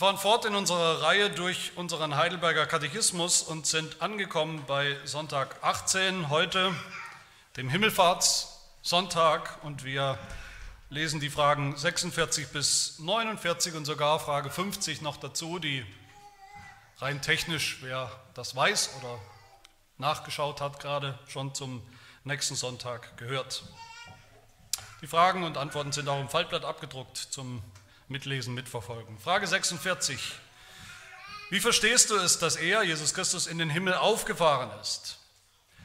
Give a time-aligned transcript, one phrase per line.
[0.00, 6.30] fahren fort in unserer Reihe durch unseren Heidelberger Katechismus und sind angekommen bei Sonntag 18
[6.30, 6.74] heute,
[7.58, 9.62] dem Himmelfahrtssonntag.
[9.62, 10.18] Und wir
[10.88, 15.84] lesen die Fragen 46 bis 49 und sogar Frage 50 noch dazu, die
[16.96, 19.18] rein technisch, wer das weiß oder
[19.98, 21.82] nachgeschaut hat, gerade schon zum
[22.24, 23.64] nächsten Sonntag gehört.
[25.02, 27.62] Die Fragen und Antworten sind auch im Faltblatt abgedruckt zum
[28.10, 29.18] mitlesen, mitverfolgen.
[29.18, 30.32] Frage 46.
[31.48, 35.18] Wie verstehst du es, dass er, Jesus Christus, in den Himmel aufgefahren ist?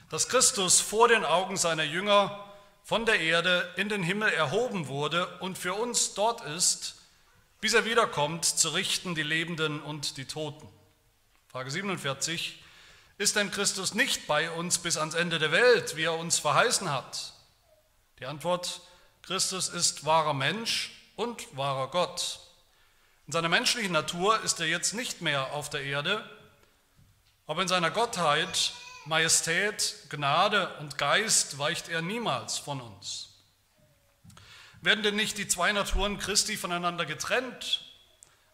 [0.10, 2.44] Dass Christus vor den Augen seiner Jünger
[2.84, 6.96] von der Erde in den Himmel erhoben wurde und für uns dort ist,
[7.62, 10.68] bis er wiederkommt, zu richten die Lebenden und die Toten.
[11.48, 12.62] Frage 47.
[13.18, 16.92] Ist denn Christus nicht bei uns bis ans Ende der Welt, wie er uns verheißen
[16.92, 17.34] hat?
[18.20, 18.82] Die Antwort,
[19.22, 22.40] Christus ist wahrer Mensch und wahrer Gott.
[23.28, 26.30] In seiner menschlichen Natur ist er jetzt nicht mehr auf der Erde,
[27.48, 28.74] aber in seiner Gottheit,
[29.06, 33.30] Majestät, Gnade und Geist weicht er niemals von uns.
[34.82, 37.84] Werden denn nicht die zwei Naturen Christi voneinander getrennt,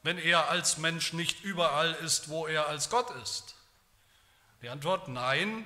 [0.04, 3.56] wenn er als Mensch nicht überall ist, wo er als Gott ist?
[4.62, 5.66] Die Antwort nein,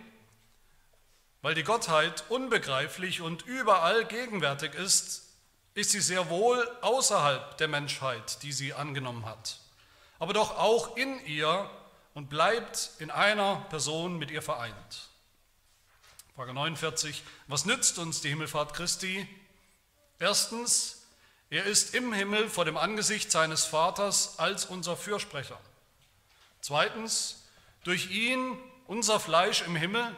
[1.42, 5.25] weil die Gottheit unbegreiflich und überall gegenwärtig ist,
[5.76, 9.60] ist sie sehr wohl außerhalb der Menschheit, die sie angenommen hat,
[10.18, 11.70] aber doch auch in ihr
[12.14, 15.10] und bleibt in einer Person mit ihr vereint.
[16.36, 17.24] Frage 49.
[17.48, 19.28] Was nützt uns die Himmelfahrt Christi?
[20.18, 21.04] Erstens,
[21.50, 25.60] er ist im Himmel vor dem Angesicht seines Vaters als unser Fürsprecher.
[26.62, 27.44] Zweitens,
[27.84, 30.16] durch ihn, unser Fleisch im Himmel,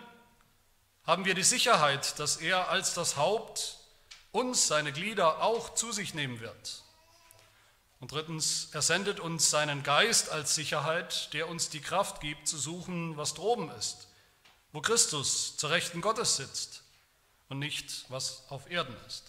[1.06, 3.77] haben wir die Sicherheit, dass er als das Haupt
[4.32, 6.84] uns, seine Glieder, auch zu sich nehmen wird.
[8.00, 12.58] Und drittens, er sendet uns seinen Geist als Sicherheit, der uns die Kraft gibt, zu
[12.58, 14.08] suchen, was droben ist,
[14.72, 16.84] wo Christus zur Rechten Gottes sitzt
[17.50, 19.24] und nicht, was auf Erden ist.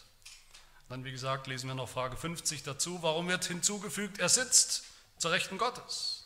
[0.88, 3.02] Dann, wie gesagt, lesen wir noch Frage 50 dazu.
[3.02, 4.84] Warum wird hinzugefügt, er sitzt
[5.18, 6.24] zur Rechten Gottes?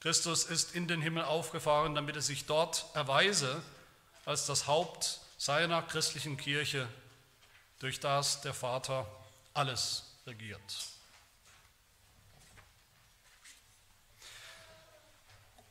[0.00, 3.62] Christus ist in den Himmel aufgefahren, damit er sich dort erweise
[4.24, 6.88] als das Haupt seiner christlichen Kirche
[7.78, 9.06] durch das der Vater
[9.54, 10.60] alles regiert.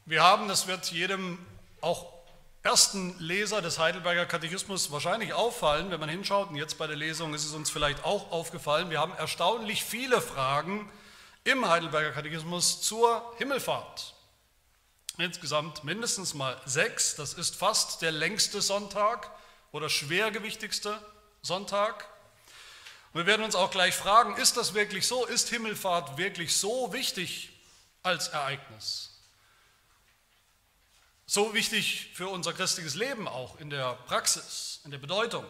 [0.06, 1.38] Wir haben, das wird jedem
[1.82, 2.14] auch
[2.64, 7.34] ersten Leser des Heidelberger Katechismus wahrscheinlich auffallen, wenn man hinschaut, und jetzt bei der Lesung
[7.34, 10.90] ist es uns vielleicht auch aufgefallen, wir haben erstaunlich viele Fragen
[11.44, 14.16] im Heidelberger Katechismus zur Himmelfahrt.
[15.18, 19.32] Insgesamt mindestens mal sechs, das ist fast der längste Sonntag
[19.72, 21.00] oder schwergewichtigste
[21.42, 22.08] Sonntag.
[23.14, 25.26] Wir werden uns auch gleich fragen, ist das wirklich so?
[25.26, 27.52] Ist Himmelfahrt wirklich so wichtig
[28.04, 29.18] als Ereignis?
[31.26, 35.46] So wichtig für unser christliches Leben auch in der Praxis, in der Bedeutung.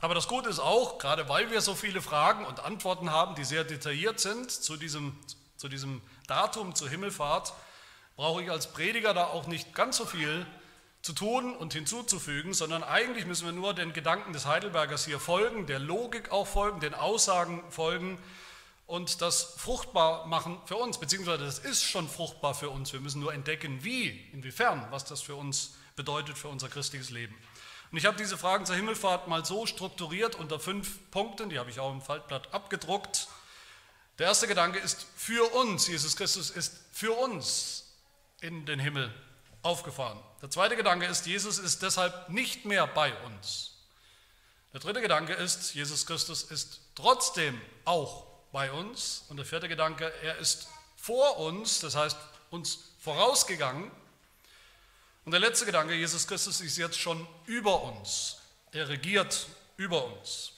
[0.00, 3.44] Aber das Gute ist auch, gerade weil wir so viele Fragen und Antworten haben, die
[3.44, 5.16] sehr detailliert sind zu diesem,
[5.56, 7.52] zu diesem Datum, zur Himmelfahrt,
[8.16, 10.44] brauche ich als Prediger da auch nicht ganz so viel
[11.02, 15.66] zu tun und hinzuzufügen, sondern eigentlich müssen wir nur den Gedanken des Heidelbergers hier folgen,
[15.66, 18.18] der Logik auch folgen, den Aussagen folgen
[18.86, 22.92] und das fruchtbar machen für uns, beziehungsweise das ist schon fruchtbar für uns.
[22.92, 27.34] Wir müssen nur entdecken, wie, inwiefern, was das für uns bedeutet, für unser christliches Leben.
[27.90, 31.68] Und ich habe diese Fragen zur Himmelfahrt mal so strukturiert unter fünf Punkten, die habe
[31.68, 33.26] ich auch im Faltblatt abgedruckt.
[34.20, 37.92] Der erste Gedanke ist für uns, Jesus Christus ist für uns
[38.40, 39.12] in den Himmel
[39.62, 40.18] aufgefahren.
[40.40, 43.72] Der zweite Gedanke ist, Jesus ist deshalb nicht mehr bei uns.
[44.72, 49.24] Der dritte Gedanke ist, Jesus Christus ist trotzdem auch bei uns.
[49.28, 52.16] Und der vierte Gedanke, er ist vor uns, das heißt
[52.50, 53.90] uns vorausgegangen.
[55.24, 58.38] Und der letzte Gedanke, Jesus Christus ist jetzt schon über uns.
[58.72, 59.46] Er regiert
[59.76, 60.52] über uns.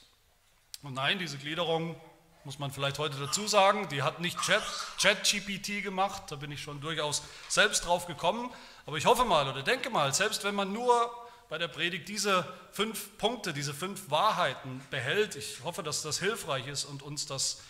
[0.81, 1.99] Und nein, diese Gliederung
[2.45, 6.79] muss man vielleicht heute dazu sagen, die hat nicht ChatGPT gemacht, da bin ich schon
[6.79, 8.51] durchaus selbst drauf gekommen,
[8.85, 11.11] aber ich hoffe mal oder denke mal, selbst wenn man nur
[11.49, 16.67] bei der Predigt diese fünf Punkte, diese fünf Wahrheiten behält, ich hoffe, dass das hilfreich
[16.67, 17.61] ist und uns das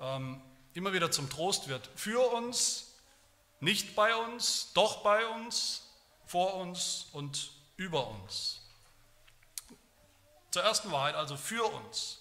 [0.00, 0.40] ähm,
[0.72, 1.88] immer wieder zum Trost wird.
[1.96, 2.94] Für uns,
[3.60, 5.82] nicht bei uns, doch bei uns,
[6.26, 8.60] vor uns und über uns.
[10.50, 12.20] Zur ersten Wahrheit, also für uns.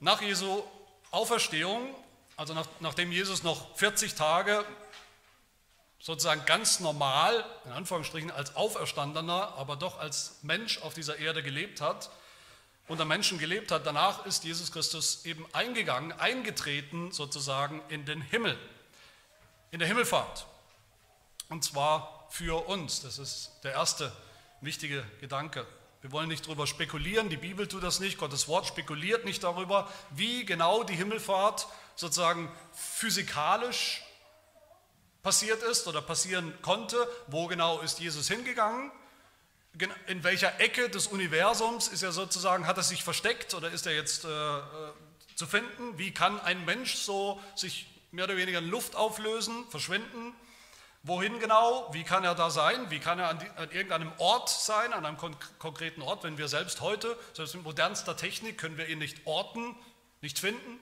[0.00, 0.62] Nach Jesu
[1.10, 1.94] Auferstehung,
[2.36, 4.64] also nach, nachdem Jesus noch 40 Tage
[6.00, 11.80] sozusagen ganz normal, in Anführungsstrichen als Auferstandener, aber doch als Mensch auf dieser Erde gelebt
[11.80, 12.10] hat,
[12.88, 13.86] unter Menschen gelebt hat.
[13.86, 18.58] Danach ist Jesus Christus eben eingegangen, eingetreten sozusagen in den Himmel,
[19.70, 20.46] in der Himmelfahrt.
[21.50, 23.02] Und zwar für uns.
[23.02, 24.10] Das ist der erste
[24.60, 25.66] wichtige Gedanke.
[26.00, 29.86] Wir wollen nicht darüber spekulieren, die Bibel tut das nicht, Gottes Wort spekuliert nicht darüber,
[30.10, 34.02] wie genau die Himmelfahrt sozusagen physikalisch
[35.22, 38.90] passiert ist oder passieren konnte, wo genau ist Jesus hingegangen,
[40.06, 43.94] in welcher Ecke des Universums ist er sozusagen, hat er sich versteckt oder ist er
[43.94, 44.62] jetzt äh, äh,
[45.36, 50.34] zu finden, wie kann ein Mensch so sich mehr oder weniger in Luft auflösen, verschwinden,
[51.02, 54.48] wohin genau, wie kann er da sein, wie kann er an, die, an irgendeinem Ort
[54.48, 55.16] sein, an einem
[55.58, 59.76] konkreten Ort, wenn wir selbst heute, selbst mit modernster Technik können wir ihn nicht orten,
[60.20, 60.80] nicht finden,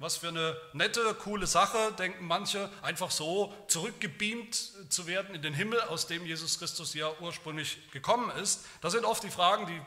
[0.00, 4.54] was für eine nette, coole Sache, denken manche, einfach so zurückgebeamt
[4.88, 8.64] zu werden in den Himmel, aus dem Jesus Christus ja ursprünglich gekommen ist.
[8.80, 9.80] Das sind oft die Fragen, die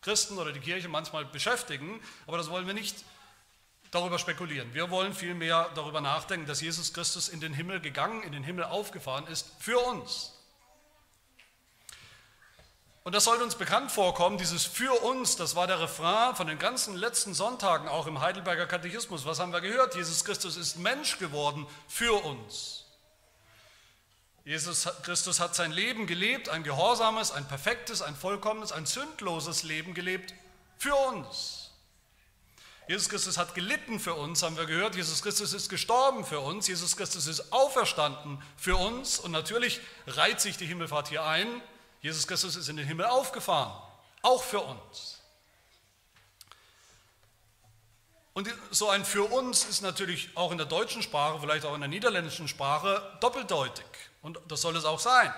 [0.00, 3.04] Christen oder die Kirche manchmal beschäftigen, aber das wollen wir nicht
[3.90, 4.72] darüber spekulieren.
[4.74, 8.64] Wir wollen vielmehr darüber nachdenken, dass Jesus Christus in den Himmel gegangen, in den Himmel
[8.64, 10.38] aufgefahren ist für uns.
[13.04, 16.58] Und das sollte uns bekannt vorkommen, dieses für uns, das war der Refrain von den
[16.58, 19.26] ganzen letzten Sonntagen, auch im Heidelberger Katechismus.
[19.26, 19.96] Was haben wir gehört?
[19.96, 22.84] Jesus Christus ist Mensch geworden für uns.
[24.44, 29.94] Jesus Christus hat sein Leben gelebt, ein gehorsames, ein perfektes, ein vollkommenes, ein sündloses Leben
[29.94, 30.34] gelebt
[30.78, 31.70] für uns.
[32.88, 34.96] Jesus Christus hat gelitten für uns, haben wir gehört.
[34.96, 36.66] Jesus Christus ist gestorben für uns.
[36.66, 39.20] Jesus Christus ist auferstanden für uns.
[39.20, 41.62] Und natürlich reiht sich die Himmelfahrt hier ein
[42.02, 43.72] Jesus Christus ist in den Himmel aufgefahren,
[44.20, 45.20] auch für uns.
[48.34, 51.80] Und so ein für uns ist natürlich auch in der deutschen Sprache, vielleicht auch in
[51.80, 53.84] der niederländischen Sprache doppeldeutig.
[54.22, 55.32] Und das soll es auch sein.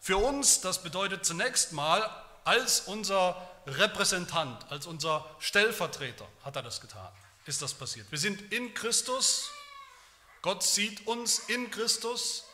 [0.00, 2.10] Für uns, das bedeutet zunächst mal,
[2.44, 7.08] als unser Repräsentant, als unser Stellvertreter hat er das getan,
[7.46, 8.10] ist das passiert.
[8.10, 9.48] Wir sind in Christus,
[10.42, 12.44] Gott sieht uns in Christus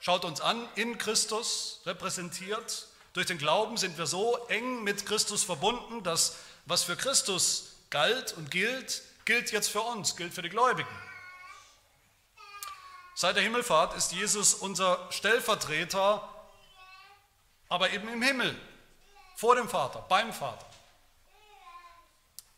[0.00, 2.86] Schaut uns an, in Christus repräsentiert.
[3.12, 6.36] Durch den Glauben sind wir so eng mit Christus verbunden, dass
[6.66, 10.88] was für Christus galt und gilt, gilt jetzt für uns, gilt für die Gläubigen.
[13.14, 16.28] Seit der Himmelfahrt ist Jesus unser Stellvertreter,
[17.68, 18.56] aber eben im Himmel,
[19.34, 20.64] vor dem Vater, beim Vater.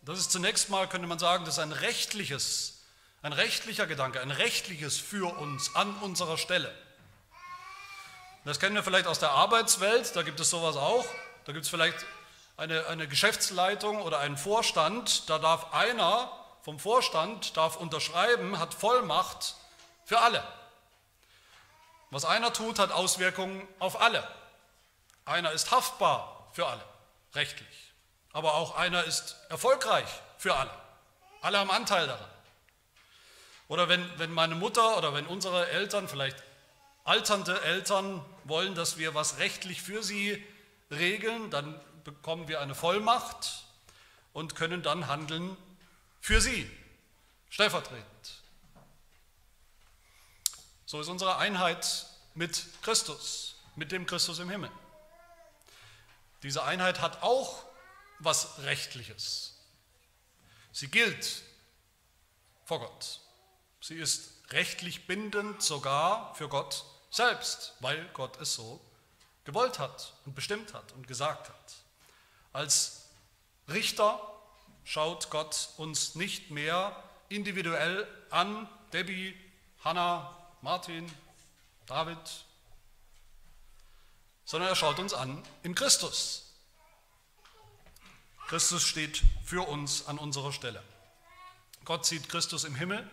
[0.02, 2.82] Das ist zunächst mal, könnte man sagen, das ist ein rechtliches,
[3.22, 6.74] ein rechtlicher Gedanke, ein rechtliches für uns an unserer Stelle.
[8.44, 11.04] Das kennen wir vielleicht aus der Arbeitswelt, da gibt es sowas auch.
[11.44, 12.06] Da gibt es vielleicht
[12.56, 16.30] eine, eine Geschäftsleitung oder einen Vorstand, da darf einer
[16.62, 19.56] vom Vorstand darf unterschreiben, hat Vollmacht
[20.04, 20.42] für alle.
[22.10, 24.26] Was einer tut, hat Auswirkungen auf alle.
[25.24, 26.82] Einer ist haftbar für alle,
[27.34, 27.92] rechtlich.
[28.32, 30.08] Aber auch einer ist erfolgreich
[30.38, 30.70] für alle.
[31.42, 32.28] Alle haben Anteil daran.
[33.68, 36.42] Oder wenn, wenn meine Mutter oder wenn unsere Eltern, vielleicht
[37.04, 40.44] alternde Eltern wollen, dass wir was rechtlich für sie
[40.90, 43.64] regeln, dann bekommen wir eine Vollmacht
[44.32, 45.56] und können dann handeln
[46.20, 46.70] für sie,
[47.50, 48.42] stellvertretend.
[50.86, 54.70] So ist unsere Einheit mit Christus, mit dem Christus im Himmel.
[56.42, 57.64] Diese Einheit hat auch
[58.18, 59.54] was Rechtliches.
[60.72, 61.42] Sie gilt
[62.64, 63.20] vor Gott.
[63.80, 68.80] Sie ist rechtlich bindend sogar für Gott selbst, weil Gott es so
[69.44, 71.74] gewollt hat und bestimmt hat und gesagt hat.
[72.52, 73.08] Als
[73.68, 74.20] Richter
[74.84, 79.36] schaut Gott uns nicht mehr individuell an, Debbie,
[79.84, 81.10] Hannah, Martin,
[81.86, 82.18] David,
[84.44, 86.46] sondern er schaut uns an in Christus.
[88.48, 90.82] Christus steht für uns an unserer Stelle.
[91.84, 93.08] Gott sieht Christus im Himmel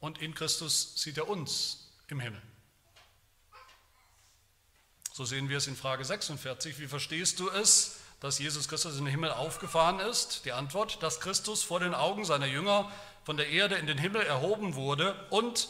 [0.00, 2.42] und in Christus sieht er uns im Himmel.
[5.12, 6.78] So sehen wir es in Frage 46.
[6.78, 10.44] Wie verstehst du es, dass Jesus Christus in den Himmel aufgefahren ist?
[10.44, 12.90] Die Antwort, dass Christus vor den Augen seiner Jünger
[13.24, 15.68] von der Erde in den Himmel erhoben wurde und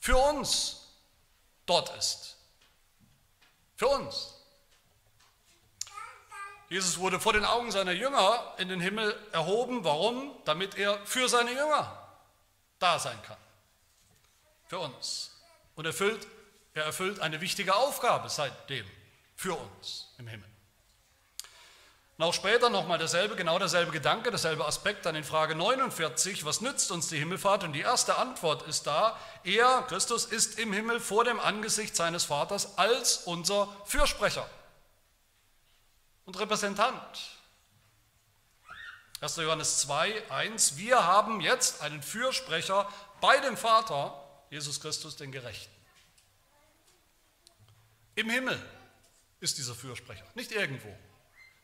[0.00, 0.88] für uns
[1.66, 2.36] dort ist.
[3.76, 4.34] Für uns.
[6.68, 9.84] Jesus wurde vor den Augen seiner Jünger in den Himmel erhoben.
[9.84, 10.36] Warum?
[10.44, 11.99] Damit er für seine Jünger
[12.80, 13.36] da sein kann.
[14.66, 15.40] Für uns.
[15.76, 16.26] Und erfüllt,
[16.74, 18.86] er erfüllt eine wichtige Aufgabe seitdem
[19.36, 20.48] für uns im Himmel.
[22.20, 26.60] Und auch später nochmal derselbe, genau derselbe Gedanke, derselbe Aspekt dann in Frage 49, was
[26.60, 27.64] nützt uns die Himmelfahrt?
[27.64, 32.26] Und die erste Antwort ist da, er, Christus, ist im Himmel vor dem Angesicht seines
[32.26, 34.46] Vaters als unser Fürsprecher.
[36.26, 37.39] und Repräsentant.
[39.20, 39.36] 1.
[39.36, 44.14] Johannes 2, 1, wir haben jetzt einen Fürsprecher bei dem Vater,
[44.48, 45.74] Jesus Christus, den Gerechten.
[48.14, 48.58] Im Himmel
[49.40, 50.94] ist dieser Fürsprecher, nicht irgendwo,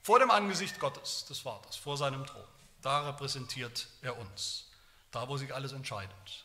[0.03, 2.45] vor dem Angesicht Gottes, des Vaters, vor seinem Thron.
[2.83, 4.67] Da repräsentiert er uns,
[5.11, 6.45] da wo sich alles entscheidet.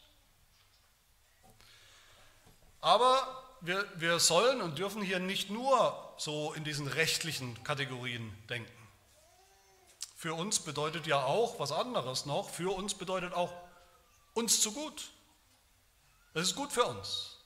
[2.80, 8.81] Aber wir, wir sollen und dürfen hier nicht nur so in diesen rechtlichen Kategorien denken.
[10.22, 12.48] Für uns bedeutet ja auch was anderes noch.
[12.48, 13.52] Für uns bedeutet auch
[14.36, 15.10] uns zu gut.
[16.36, 17.40] Es ist gut für uns.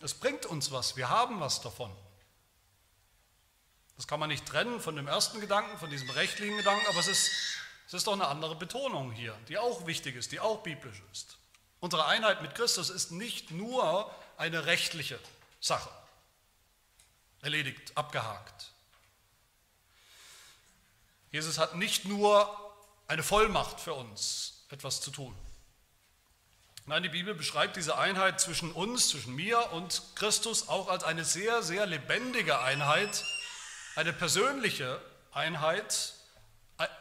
[0.00, 0.96] Es bringt uns was.
[0.96, 1.90] Wir haben was davon.
[3.96, 7.08] Das kann man nicht trennen von dem ersten Gedanken, von diesem rechtlichen Gedanken, aber es
[7.08, 7.32] ist,
[7.88, 11.38] es ist doch eine andere Betonung hier, die auch wichtig ist, die auch biblisch ist.
[11.80, 15.18] Unsere Einheit mit Christus ist nicht nur eine rechtliche
[15.58, 15.90] Sache.
[17.42, 18.70] Erledigt, abgehakt.
[21.38, 22.52] Jesus hat nicht nur
[23.06, 25.32] eine Vollmacht für uns, etwas zu tun.
[26.86, 31.24] Nein, die Bibel beschreibt diese Einheit zwischen uns, zwischen mir und Christus auch als eine
[31.24, 33.24] sehr, sehr lebendige Einheit,
[33.94, 36.14] eine persönliche Einheit,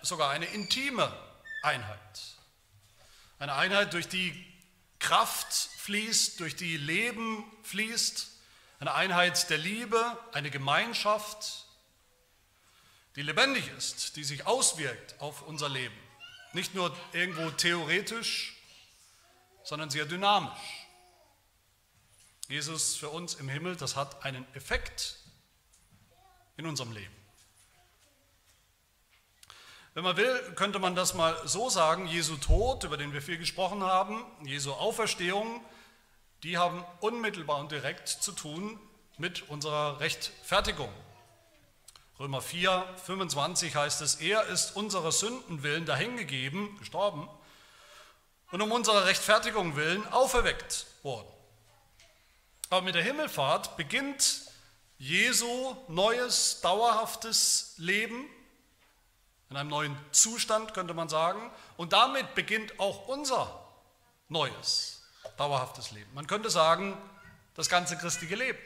[0.03, 1.11] sogar eine intime
[1.63, 2.21] Einheit.
[3.39, 4.45] Eine Einheit, durch die
[4.99, 8.27] Kraft fließt, durch die Leben fließt,
[8.81, 11.66] eine Einheit der Liebe, eine Gemeinschaft,
[13.17, 15.97] die lebendig ist, die sich auswirkt auf unser Leben.
[16.53, 18.55] Nicht nur irgendwo theoretisch,
[19.63, 20.87] sondern sehr dynamisch.
[22.47, 25.17] Jesus für uns im Himmel, das hat einen Effekt
[26.57, 27.13] in unserem Leben.
[29.95, 33.39] Wenn man will, könnte man das mal so sagen, Jesu Tod, über den wir viel
[33.39, 35.65] gesprochen haben, Jesu Auferstehung,
[36.43, 38.79] die haben unmittelbar und direkt zu tun
[39.17, 40.93] mit unserer Rechtfertigung.
[42.19, 47.29] Römer 4, 25 heißt es, er ist unserer Sünden willen dahingegeben, gestorben,
[48.51, 51.27] und um unserer Rechtfertigung willen auferweckt worden.
[52.71, 54.41] Aber mit der Himmelfahrt beginnt
[54.97, 58.25] Jesu neues, dauerhaftes Leben,
[59.51, 63.63] in einem neuen Zustand könnte man sagen, und damit beginnt auch unser
[64.27, 65.03] neues,
[65.37, 66.11] dauerhaftes Leben.
[66.15, 66.97] Man könnte sagen,
[67.53, 68.57] das ganze christliche Leben.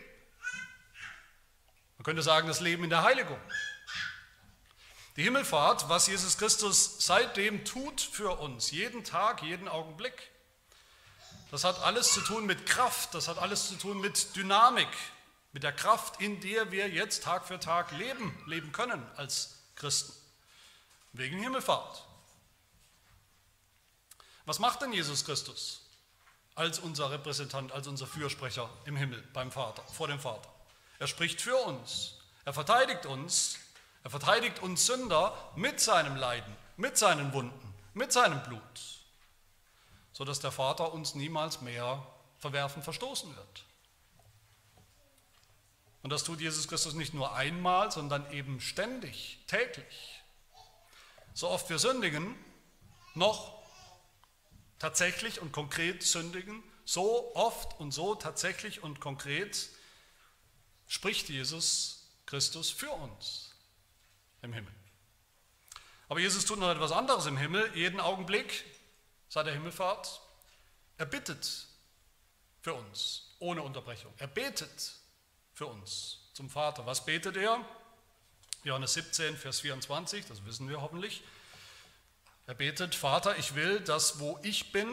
[2.02, 3.40] Man könnte sagen, das Leben in der Heiligung.
[5.18, 10.32] Die Himmelfahrt, was Jesus Christus seitdem tut für uns, jeden Tag, jeden Augenblick,
[11.52, 14.88] das hat alles zu tun mit Kraft, das hat alles zu tun mit Dynamik,
[15.52, 20.12] mit der Kraft, in der wir jetzt Tag für Tag leben, leben können als Christen,
[21.14, 22.04] wegen Himmelfahrt.
[24.48, 25.86] Was macht denn Jesus Christus
[26.56, 30.52] als unser Repräsentant, als unser Fürsprecher im Himmel beim Vater, vor dem Vater?
[31.02, 32.14] Er spricht für uns.
[32.46, 33.58] Er verteidigt uns.
[34.04, 39.02] Er verteidigt uns Sünder mit seinem Leiden, mit seinen Wunden, mit seinem Blut,
[40.14, 42.06] sodass der Vater uns niemals mehr
[42.38, 43.66] verwerfen, verstoßen wird.
[46.04, 50.22] Und das tut Jesus Christus nicht nur einmal, sondern eben ständig, täglich.
[51.34, 52.36] So oft wir sündigen,
[53.16, 53.60] noch
[54.78, 59.72] tatsächlich und konkret sündigen, so oft und so tatsächlich und konkret
[60.92, 63.56] spricht Jesus Christus für uns
[64.42, 64.74] im Himmel.
[66.10, 68.66] Aber Jesus tut noch etwas anderes im Himmel, jeden Augenblick
[69.30, 70.20] seit der Himmelfahrt.
[70.98, 71.66] Er bittet
[72.60, 74.14] für uns, ohne Unterbrechung.
[74.18, 74.92] Er betet
[75.54, 76.86] für uns zum Vater.
[76.86, 77.66] Was betet er?
[78.66, 81.24] Johannes 17, Vers 24, das wissen wir hoffentlich.
[82.48, 84.90] Er betet, Vater, ich will, dass wo ich bin,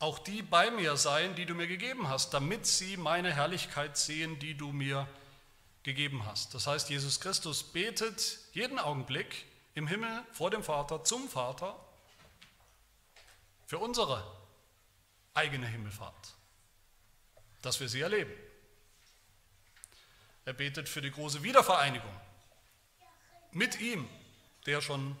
[0.00, 4.38] auch die bei mir seien, die du mir gegeben hast, damit sie meine Herrlichkeit sehen,
[4.38, 5.06] die du mir
[5.82, 6.54] gegeben hast.
[6.54, 11.78] Das heißt, Jesus Christus betet jeden Augenblick im Himmel vor dem Vater zum Vater
[13.66, 14.24] für unsere
[15.34, 16.34] eigene Himmelfahrt,
[17.62, 18.32] dass wir sie erleben.
[20.46, 22.10] Er betet für die große Wiedervereinigung
[23.52, 24.08] mit ihm,
[24.64, 25.18] der schon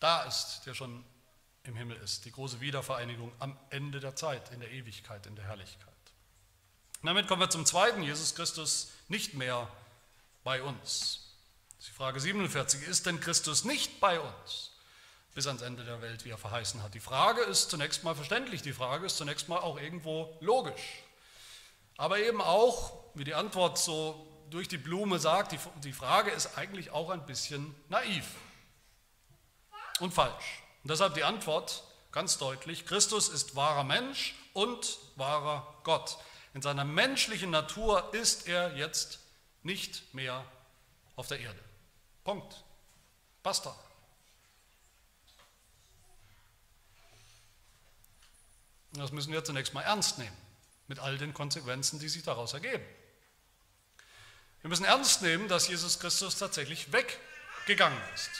[0.00, 1.04] da ist, der schon
[1.64, 5.44] im Himmel ist, die große Wiedervereinigung am Ende der Zeit, in der Ewigkeit, in der
[5.44, 5.88] Herrlichkeit.
[7.00, 9.68] Und damit kommen wir zum zweiten, Jesus Christus nicht mehr
[10.44, 11.20] bei uns.
[11.86, 14.70] Die Frage 47, ist denn Christus nicht bei uns
[15.34, 16.94] bis ans Ende der Welt, wie er verheißen hat?
[16.94, 21.02] Die Frage ist zunächst mal verständlich, die Frage ist zunächst mal auch irgendwo logisch.
[21.96, 26.56] Aber eben auch, wie die Antwort so durch die Blume sagt, die, die Frage ist
[26.58, 28.26] eigentlich auch ein bisschen naiv
[30.00, 30.61] und falsch.
[30.82, 36.18] Und deshalb die Antwort ganz deutlich, Christus ist wahrer Mensch und wahrer Gott.
[36.54, 39.20] In seiner menschlichen Natur ist er jetzt
[39.62, 40.44] nicht mehr
[41.16, 41.58] auf der Erde.
[42.24, 42.62] Punkt.
[43.42, 43.74] Basta.
[48.92, 50.36] Das müssen wir zunächst mal ernst nehmen,
[50.86, 52.84] mit all den Konsequenzen, die sich daraus ergeben.
[54.60, 58.30] Wir müssen ernst nehmen, dass Jesus Christus tatsächlich weggegangen ist.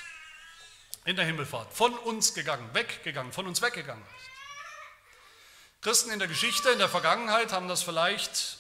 [1.05, 1.73] In der Himmelfahrt.
[1.73, 4.31] Von uns gegangen, weggegangen, von uns weggegangen ist.
[5.81, 8.59] Christen in der Geschichte, in der Vergangenheit haben das vielleicht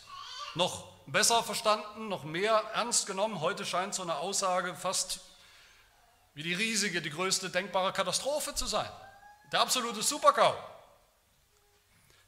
[0.56, 3.40] noch besser verstanden, noch mehr ernst genommen.
[3.40, 5.20] Heute scheint so eine Aussage fast
[6.34, 8.90] wie die riesige, die größte denkbare Katastrophe zu sein.
[9.52, 10.56] Der absolute Supergau.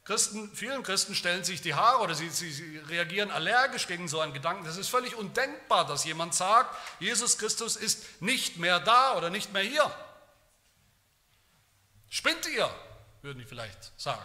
[0.05, 4.19] Christen, vielen Christen stellen sich die Haare oder sie, sie, sie, reagieren allergisch gegen so
[4.19, 4.63] einen Gedanken.
[4.63, 9.51] Das ist völlig undenkbar, dass jemand sagt, Jesus Christus ist nicht mehr da oder nicht
[9.51, 9.91] mehr hier.
[12.07, 12.69] Spinnt ihr,
[13.23, 14.23] würden die vielleicht sagen.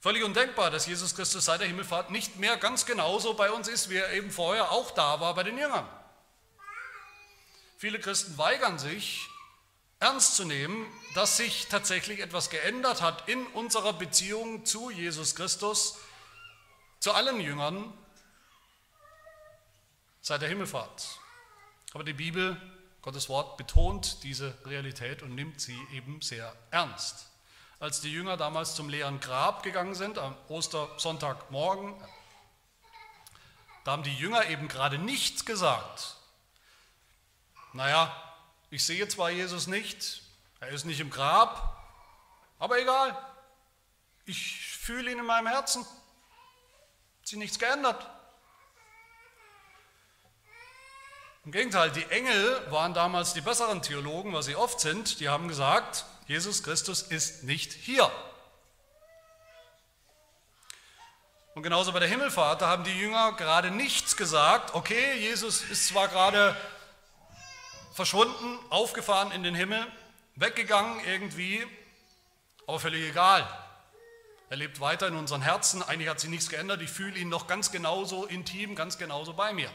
[0.00, 3.90] Völlig undenkbar, dass Jesus Christus seit der Himmelfahrt nicht mehr ganz genauso bei uns ist,
[3.90, 5.88] wie er eben vorher auch da war bei den Jüngern.
[7.78, 9.28] Viele Christen weigern sich,
[10.00, 15.98] ernst zu nehmen, dass sich tatsächlich etwas geändert hat in unserer Beziehung zu Jesus Christus,
[17.00, 17.92] zu allen Jüngern
[20.20, 21.18] seit der Himmelfahrt.
[21.94, 22.60] Aber die Bibel,
[23.02, 27.26] Gottes Wort, betont diese Realität und nimmt sie eben sehr ernst.
[27.80, 31.94] Als die Jünger damals zum leeren Grab gegangen sind, am Ostersonntagmorgen,
[33.84, 36.16] da haben die Jünger eben gerade nichts gesagt.
[37.72, 38.27] Naja,
[38.70, 40.22] ich sehe zwar Jesus nicht,
[40.60, 41.76] er ist nicht im Grab,
[42.58, 43.16] aber egal,
[44.26, 45.82] ich fühle ihn in meinem Herzen.
[45.82, 48.06] Hat sich nichts geändert.
[51.44, 55.20] Im Gegenteil, die Engel waren damals die besseren Theologen, was sie oft sind.
[55.20, 58.10] Die haben gesagt, Jesus Christus ist nicht hier.
[61.54, 64.74] Und genauso bei der Himmelfahrt, da haben die Jünger gerade nichts gesagt.
[64.74, 66.54] Okay, Jesus ist zwar gerade
[67.98, 69.84] verschwunden, aufgefahren in den Himmel,
[70.36, 71.66] weggegangen irgendwie,
[72.64, 73.44] aber völlig egal.
[74.50, 77.48] Er lebt weiter in unseren Herzen, eigentlich hat sich nichts geändert, ich fühle ihn noch
[77.48, 79.68] ganz genauso intim, ganz genauso bei mir.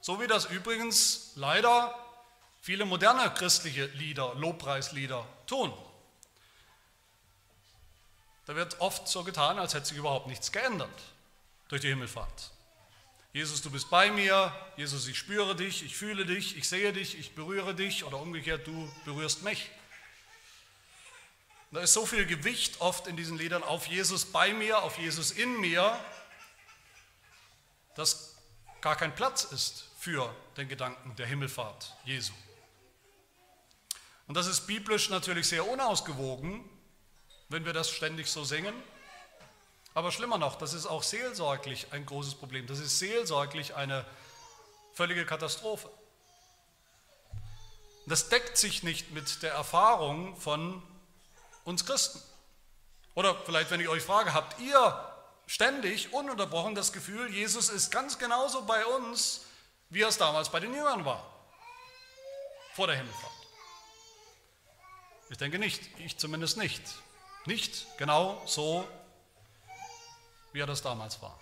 [0.00, 1.92] So wie das übrigens leider
[2.60, 5.72] viele moderne christliche Lieder, Lobpreislieder tun.
[8.46, 11.02] Da wird oft so getan, als hätte sich überhaupt nichts geändert
[11.66, 12.53] durch die Himmelfahrt.
[13.34, 14.54] Jesus, du bist bei mir.
[14.76, 18.64] Jesus, ich spüre dich, ich fühle dich, ich sehe dich, ich berühre dich oder umgekehrt,
[18.64, 19.72] du berührst mich.
[21.72, 25.32] Da ist so viel Gewicht oft in diesen Liedern auf Jesus bei mir, auf Jesus
[25.32, 25.98] in mir,
[27.96, 28.36] dass
[28.80, 32.32] gar kein Platz ist für den Gedanken der Himmelfahrt Jesu.
[34.28, 36.64] Und das ist biblisch natürlich sehr unausgewogen,
[37.48, 38.74] wenn wir das ständig so singen.
[39.94, 42.66] Aber schlimmer noch, das ist auch seelsorglich ein großes Problem.
[42.66, 44.04] Das ist seelsorglich eine
[44.92, 45.88] völlige Katastrophe.
[48.06, 50.82] Das deckt sich nicht mit der Erfahrung von
[51.64, 52.20] uns Christen.
[53.14, 55.14] Oder vielleicht, wenn ich euch frage, habt ihr
[55.46, 59.42] ständig, ununterbrochen das Gefühl, Jesus ist ganz genauso bei uns,
[59.90, 61.24] wie er es damals bei den Jüngern war,
[62.74, 63.32] vor der Himmelfahrt?
[65.30, 66.82] Ich denke nicht, ich zumindest nicht.
[67.46, 68.86] Nicht genau so,
[70.54, 71.36] wie er das damals war.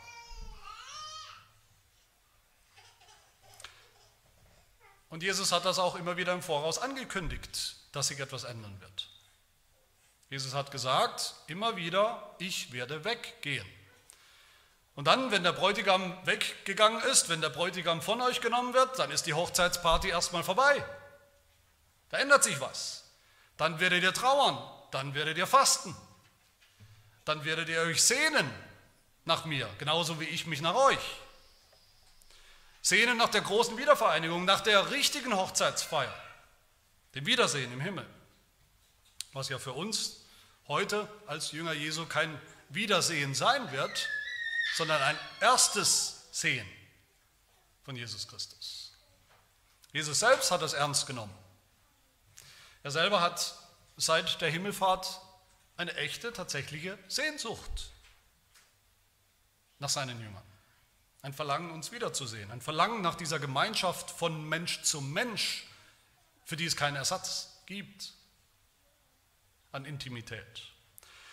[5.10, 9.10] Und Jesus hat das auch immer wieder im Voraus angekündigt, dass sich etwas ändern wird.
[10.30, 13.66] Jesus hat gesagt, immer wieder, ich werde weggehen.
[14.94, 19.10] Und dann, wenn der Bräutigam weggegangen ist, wenn der Bräutigam von euch genommen wird, dann
[19.10, 20.82] ist die Hochzeitsparty erstmal vorbei.
[22.08, 23.04] Da ändert sich was.
[23.58, 24.56] Dann werdet ihr trauern,
[24.90, 25.94] dann werdet ihr fasten,
[27.26, 28.50] dann werdet ihr euch sehnen
[29.24, 30.98] nach mir, genauso wie ich mich nach euch.
[32.80, 36.14] Sehnen nach der großen Wiedervereinigung, nach der richtigen Hochzeitsfeier,
[37.14, 38.06] dem Wiedersehen im Himmel.
[39.32, 40.24] Was ja für uns
[40.66, 44.08] heute als Jünger Jesu kein Wiedersehen sein wird,
[44.76, 46.66] sondern ein erstes Sehen
[47.84, 48.92] von Jesus Christus.
[49.92, 51.34] Jesus selbst hat das ernst genommen.
[52.82, 53.54] Er selber hat
[53.96, 55.20] seit der Himmelfahrt
[55.76, 57.91] eine echte, tatsächliche Sehnsucht
[59.82, 60.42] nach seinen Jüngern.
[61.20, 62.50] Ein Verlangen, uns wiederzusehen.
[62.50, 65.66] Ein Verlangen nach dieser Gemeinschaft von Mensch zu Mensch,
[66.44, 68.14] für die es keinen Ersatz gibt
[69.72, 70.62] an Intimität.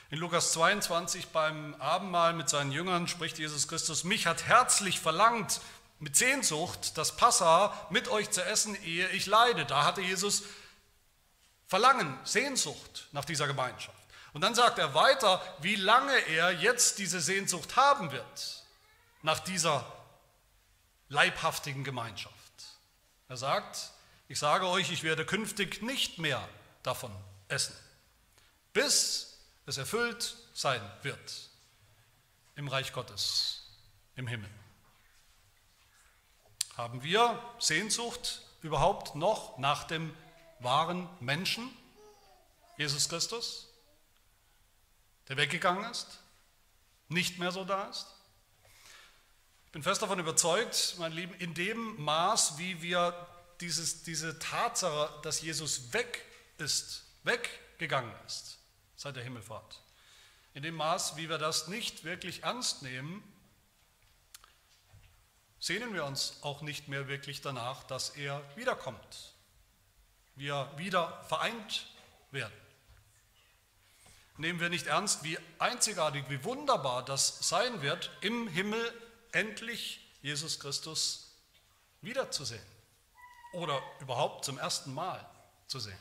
[0.10, 5.62] In Lukas 22 beim Abendmahl mit seinen Jüngern spricht Jesus Christus, mich hat herzlich verlangt,
[6.00, 9.66] mit Sehnsucht das Passa mit euch zu essen, ehe ich leide.
[9.66, 10.44] Da hatte Jesus
[11.68, 13.99] Verlangen, Sehnsucht nach dieser Gemeinschaft.
[14.40, 18.64] Und dann sagt er weiter, wie lange er jetzt diese Sehnsucht haben wird
[19.22, 19.86] nach dieser
[21.10, 22.34] leibhaftigen Gemeinschaft.
[23.28, 23.92] Er sagt,
[24.30, 26.48] ich sage euch, ich werde künftig nicht mehr
[26.84, 27.14] davon
[27.50, 27.76] essen,
[28.72, 31.50] bis es erfüllt sein wird
[32.56, 33.64] im Reich Gottes,
[34.16, 34.50] im Himmel.
[36.78, 40.16] Haben wir Sehnsucht überhaupt noch nach dem
[40.60, 41.78] wahren Menschen,
[42.78, 43.69] Jesus Christus,
[45.30, 46.20] der weggegangen ist,
[47.08, 48.08] nicht mehr so da ist?
[49.68, 53.28] Ich bin fest davon überzeugt, mein Lieben, in dem Maß, wie wir
[53.62, 56.26] dieses, diese Tatsache, dass Jesus weg
[56.58, 58.58] ist, weggegangen ist
[58.96, 59.82] seit der Himmelfahrt,
[60.54, 63.24] in dem Maß, wie wir das nicht wirklich ernst nehmen,
[65.60, 69.34] sehnen wir uns auch nicht mehr wirklich danach, dass er wiederkommt,
[70.36, 71.88] wir wieder vereint
[72.32, 72.54] werden.
[74.40, 78.82] Nehmen wir nicht ernst, wie einzigartig, wie wunderbar das sein wird, im Himmel
[79.34, 81.36] endlich Jesus Christus
[82.02, 82.64] wiederzusehen
[83.52, 85.30] oder überhaupt zum ersten Mal
[85.68, 86.00] zu sehen.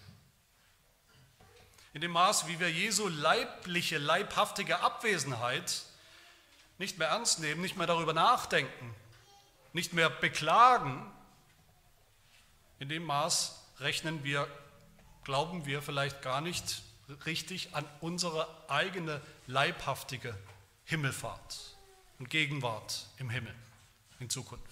[1.94, 5.82] In dem Maß, wie wir Jesu leibliche, leibhaftige Abwesenheit
[6.78, 8.94] nicht mehr ernst nehmen, nicht mehr darüber nachdenken,
[9.72, 11.12] nicht mehr beklagen,
[12.78, 14.46] in dem Maß rechnen wir,
[15.24, 16.82] glauben wir vielleicht gar nicht
[17.24, 20.36] richtig an unsere eigene leibhaftige
[20.84, 21.76] Himmelfahrt
[22.18, 23.54] und Gegenwart im Himmel
[24.20, 24.64] in Zukunft.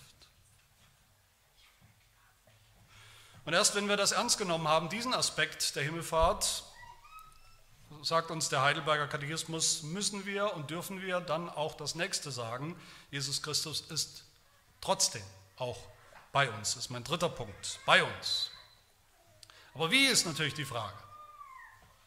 [3.45, 6.65] Und erst wenn wir das ernst genommen haben, diesen Aspekt der Himmelfahrt,
[8.03, 12.77] sagt uns der Heidelberger Katechismus, müssen wir und dürfen wir dann auch das nächste sagen,
[13.11, 14.25] Jesus Christus ist
[14.81, 15.23] trotzdem
[15.57, 15.79] auch
[16.33, 16.75] bei uns.
[16.75, 18.51] Das ist mein dritter Punkt, bei uns.
[19.75, 21.06] Aber wie ist natürlich die Frage?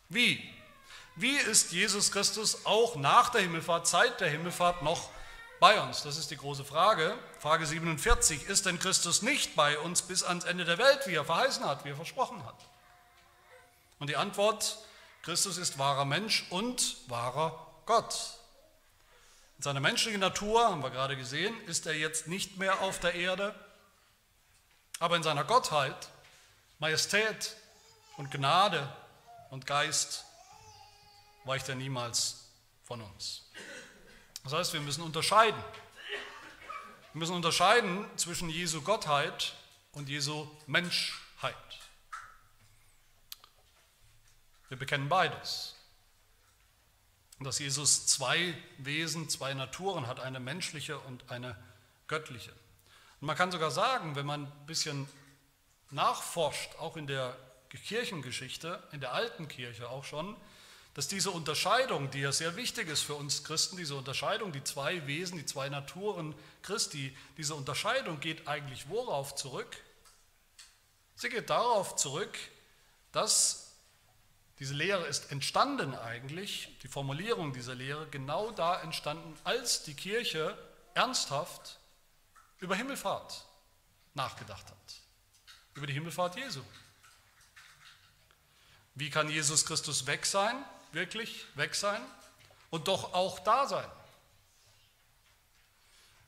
[0.10, 0.44] Wie?
[1.16, 5.10] Wie ist Jesus Christus auch nach der Himmelfahrt, Zeit der Himmelfahrt noch
[5.60, 6.02] bei uns?
[6.02, 7.18] Das ist die große Frage.
[7.40, 8.48] Frage 47.
[8.48, 11.86] Ist denn Christus nicht bei uns bis ans Ende der Welt, wie er verheißen hat,
[11.86, 12.56] wie er versprochen hat?
[14.00, 14.78] Und die Antwort,
[15.22, 18.40] Christus ist wahrer Mensch und wahrer Gott.
[19.58, 23.14] In seiner menschlichen Natur, haben wir gerade gesehen, ist er jetzt nicht mehr auf der
[23.14, 23.54] Erde,
[25.00, 26.10] aber in seiner Gottheit,
[26.80, 27.58] Majestät
[28.16, 28.90] und Gnade
[29.50, 30.26] und Geist
[31.46, 32.50] weicht er niemals
[32.84, 33.50] von uns.
[34.44, 35.62] Das heißt, wir müssen unterscheiden.
[37.14, 39.54] Wir müssen unterscheiden zwischen Jesu Gottheit
[39.92, 41.56] und Jesu Menschheit.
[44.70, 45.76] Wir bekennen beides.
[47.40, 51.56] Dass Jesus zwei Wesen, zwei Naturen hat, eine menschliche und eine
[52.08, 52.52] göttliche.
[53.22, 55.08] Und man kann sogar sagen, wenn man ein bisschen
[55.90, 57.36] nachforscht, auch in der
[57.78, 60.36] Kirchengeschichte, in der alten Kirche auch schon,
[60.94, 65.06] dass diese Unterscheidung, die ja sehr wichtig ist für uns Christen, diese Unterscheidung, die zwei
[65.08, 69.78] Wesen, die zwei Naturen Christi, diese Unterscheidung geht eigentlich worauf zurück?
[71.16, 72.38] Sie geht darauf zurück,
[73.12, 73.78] dass
[74.60, 80.58] diese Lehre ist entstanden eigentlich, die Formulierung dieser Lehre, genau da entstanden, als die Kirche
[80.96, 81.80] ernsthaft
[82.60, 83.46] über Himmelfahrt
[84.16, 84.96] nachgedacht hat,
[85.76, 86.62] über die Himmelfahrt Jesu.
[89.00, 92.02] Wie kann Jesus Christus weg sein, wirklich weg sein
[92.70, 93.90] und doch auch da sein?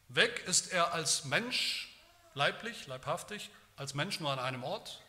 [0.08, 1.94] Weg ist er als Mensch,
[2.34, 5.02] leiblich, leibhaftig, als Mensch nur an einem Ort,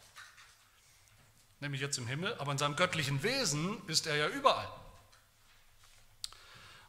[1.60, 4.68] nämlich jetzt im Himmel, aber in seinem göttlichen Wesen ist er ja überall.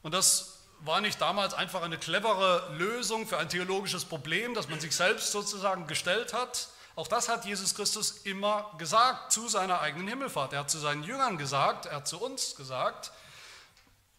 [0.02, 4.80] Und das war nicht damals einfach eine clevere Lösung für ein theologisches Problem, das man
[4.80, 6.70] sich selbst sozusagen gestellt hat.
[6.96, 10.54] Auch das hat Jesus Christus immer gesagt zu seiner eigenen Himmelfahrt.
[10.54, 13.12] Er hat zu seinen Jüngern gesagt, er hat zu uns gesagt,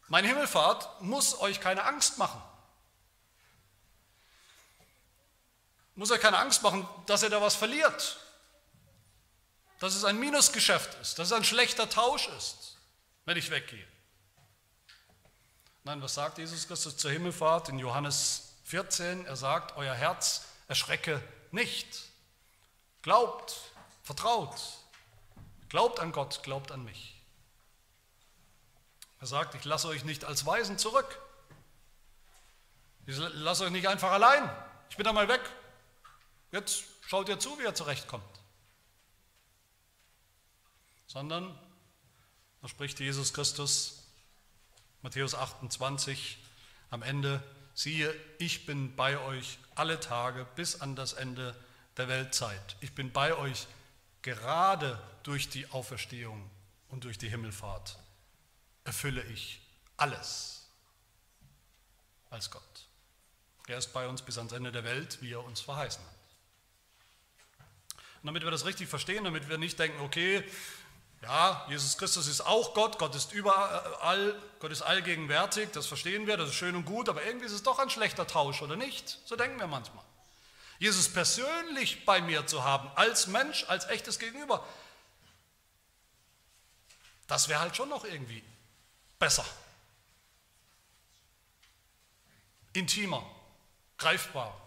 [0.09, 2.43] meine Himmelfahrt muss euch keine Angst machen.
[5.95, 8.19] Muss euch keine Angst machen, dass ihr da was verliert
[9.85, 12.77] dass es ein Minusgeschäft ist, dass es ein schlechter Tausch ist,
[13.27, 13.87] wenn ich weggehe.
[15.83, 19.27] Nein, was sagt Jesus Christus zur Himmelfahrt in Johannes 14?
[19.27, 21.87] Er sagt, euer Herz erschrecke nicht.
[23.05, 23.55] Glaubt,
[24.03, 24.61] vertraut.
[25.69, 27.15] Glaubt an Gott, glaubt an mich.
[29.21, 31.21] Er sagt, ich lasse euch nicht als Weisen zurück.
[33.07, 34.51] Ich lasse euch nicht einfach allein.
[34.91, 35.41] Ich bin da mal weg.
[36.51, 38.35] Jetzt schaut ihr zu, wie er zurechtkommt
[41.15, 41.57] sondern
[42.61, 44.03] da spricht Jesus Christus,
[45.03, 46.39] Matthäus 28,
[46.91, 47.41] am Ende,
[47.73, 51.55] siehe, ich bin bei euch alle Tage bis an das Ende
[51.97, 52.77] der Weltzeit.
[52.81, 53.67] Ich bin bei euch
[54.23, 56.51] gerade durch die Auferstehung
[56.89, 57.99] und durch die Himmelfahrt.
[58.85, 59.61] Erfülle ich
[59.97, 60.69] alles
[62.31, 62.63] als Gott.
[63.67, 66.15] Er ist bei uns bis ans Ende der Welt, wie er uns verheißen hat.
[68.23, 70.45] Und damit wir das richtig verstehen, damit wir nicht denken, okay,
[71.23, 76.37] ja, Jesus Christus ist auch Gott, Gott ist überall, Gott ist allgegenwärtig, das verstehen wir,
[76.37, 79.21] das ist schön und gut, aber irgendwie ist es doch ein schlechter Tausch, oder nicht?
[79.25, 80.05] So denken wir manchmal.
[80.79, 84.67] Jesus persönlich bei mir zu haben, als Mensch, als echtes Gegenüber,
[87.27, 88.43] das wäre halt schon noch irgendwie
[89.19, 89.45] besser,
[92.73, 93.25] intimer,
[93.97, 94.61] greifbar.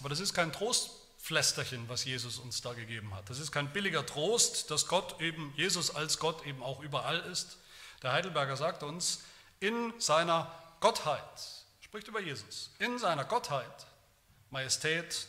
[0.00, 3.30] Aber das ist kein Trostflästerchen, was Jesus uns da gegeben hat.
[3.30, 7.58] Das ist kein billiger Trost, dass Gott eben, Jesus als Gott eben auch überall ist.
[8.02, 9.22] Der Heidelberger sagt uns,
[9.60, 11.61] in seiner Gottheit,
[11.92, 13.86] spricht über Jesus, in seiner Gottheit,
[14.48, 15.28] Majestät,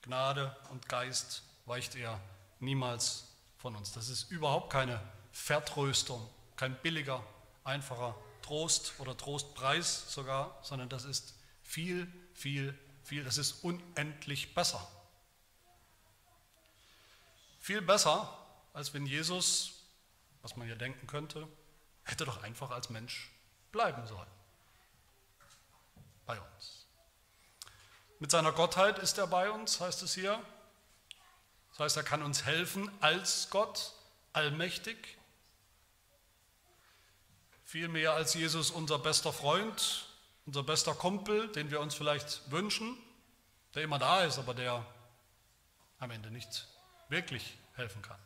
[0.00, 2.18] Gnade und Geist weicht er
[2.58, 3.26] niemals
[3.58, 3.92] von uns.
[3.92, 4.98] Das ist überhaupt keine
[5.30, 7.22] Vertröstung, kein billiger,
[7.64, 14.90] einfacher Trost oder Trostpreis sogar, sondern das ist viel, viel, viel, das ist unendlich besser.
[17.58, 18.38] Viel besser,
[18.72, 19.82] als wenn Jesus,
[20.40, 21.46] was man ja denken könnte,
[22.04, 23.30] hätte doch einfach als Mensch
[23.70, 24.39] bleiben sollen.
[26.30, 26.86] Bei uns.
[28.20, 30.40] Mit seiner Gottheit ist er bei uns, heißt es hier.
[31.70, 33.94] Das heißt, er kann uns helfen als Gott,
[34.32, 35.18] allmächtig.
[37.64, 40.06] Viel mehr als Jesus unser bester Freund,
[40.46, 42.96] unser bester Kumpel, den wir uns vielleicht wünschen,
[43.74, 44.86] der immer da ist, aber der
[45.98, 46.68] am Ende nicht
[47.08, 48.20] wirklich helfen kann.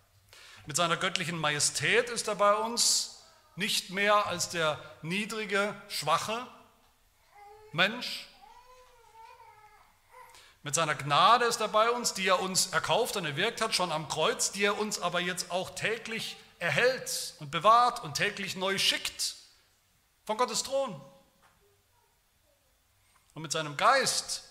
[0.66, 3.24] Mit seiner göttlichen Majestät ist er bei uns
[3.56, 6.46] nicht mehr als der niedrige, schwache
[7.74, 8.28] Mensch,
[10.62, 13.92] mit seiner Gnade ist er bei uns, die er uns erkauft und erwirkt hat, schon
[13.92, 18.78] am Kreuz, die er uns aber jetzt auch täglich erhält und bewahrt und täglich neu
[18.78, 19.34] schickt
[20.24, 20.98] von Gottes Thron.
[23.34, 24.44] Und mit seinem Geist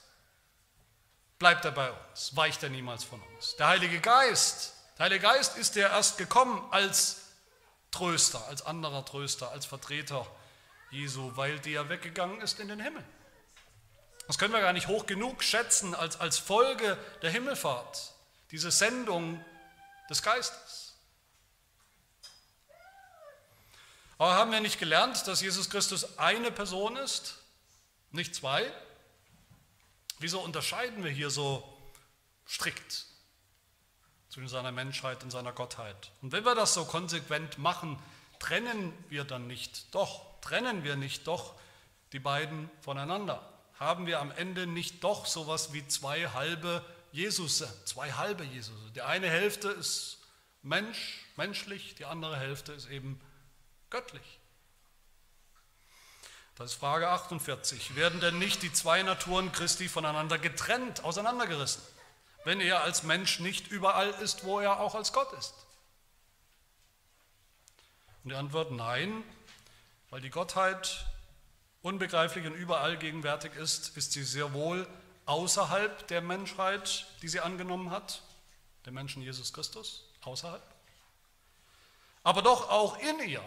[1.40, 3.56] bleibt er bei uns, weicht er niemals von uns.
[3.56, 7.22] Der Heilige Geist, der Heilige Geist ist ja erst gekommen als
[7.90, 10.28] Tröster, als anderer Tröster, als Vertreter
[10.92, 13.04] Jesu, weil der weggegangen ist in den Himmel.
[14.28, 18.14] Das können wir gar nicht hoch genug schätzen als, als Folge der Himmelfahrt,
[18.52, 19.44] diese Sendung
[20.10, 20.94] des Geistes.
[24.18, 27.40] Aber haben wir nicht gelernt, dass Jesus Christus eine Person ist,
[28.12, 28.72] nicht zwei?
[30.20, 31.68] Wieso unterscheiden wir hier so
[32.48, 33.06] strikt
[34.30, 36.12] zwischen seiner Menschheit und seiner Gottheit?
[36.22, 38.00] Und wenn wir das so konsequent machen,
[38.40, 41.56] trennen wir dann nicht doch, trennen wir nicht doch
[42.14, 43.53] die beiden voneinander?
[43.80, 48.76] Haben wir am Ende nicht doch sowas wie zwei halbe Jesus, zwei halbe Jesus.
[48.94, 50.20] Die eine Hälfte ist
[50.62, 53.20] Mensch, menschlich, die andere Hälfte ist eben
[53.90, 54.40] göttlich.
[56.56, 57.96] Das ist Frage 48.
[57.96, 61.82] Werden denn nicht die zwei Naturen Christi voneinander getrennt, auseinandergerissen,
[62.46, 65.54] wenn er als Mensch nicht überall ist, wo er auch als Gott ist?
[68.24, 69.24] Und die Antwort nein,
[70.10, 71.06] weil die Gottheit
[71.84, 74.88] unbegreiflich und überall gegenwärtig ist, ist sie sehr wohl
[75.26, 78.24] außerhalb der Menschheit, die sie angenommen hat,
[78.86, 80.64] der Menschen Jesus Christus, außerhalb,
[82.24, 83.44] aber doch auch in ihr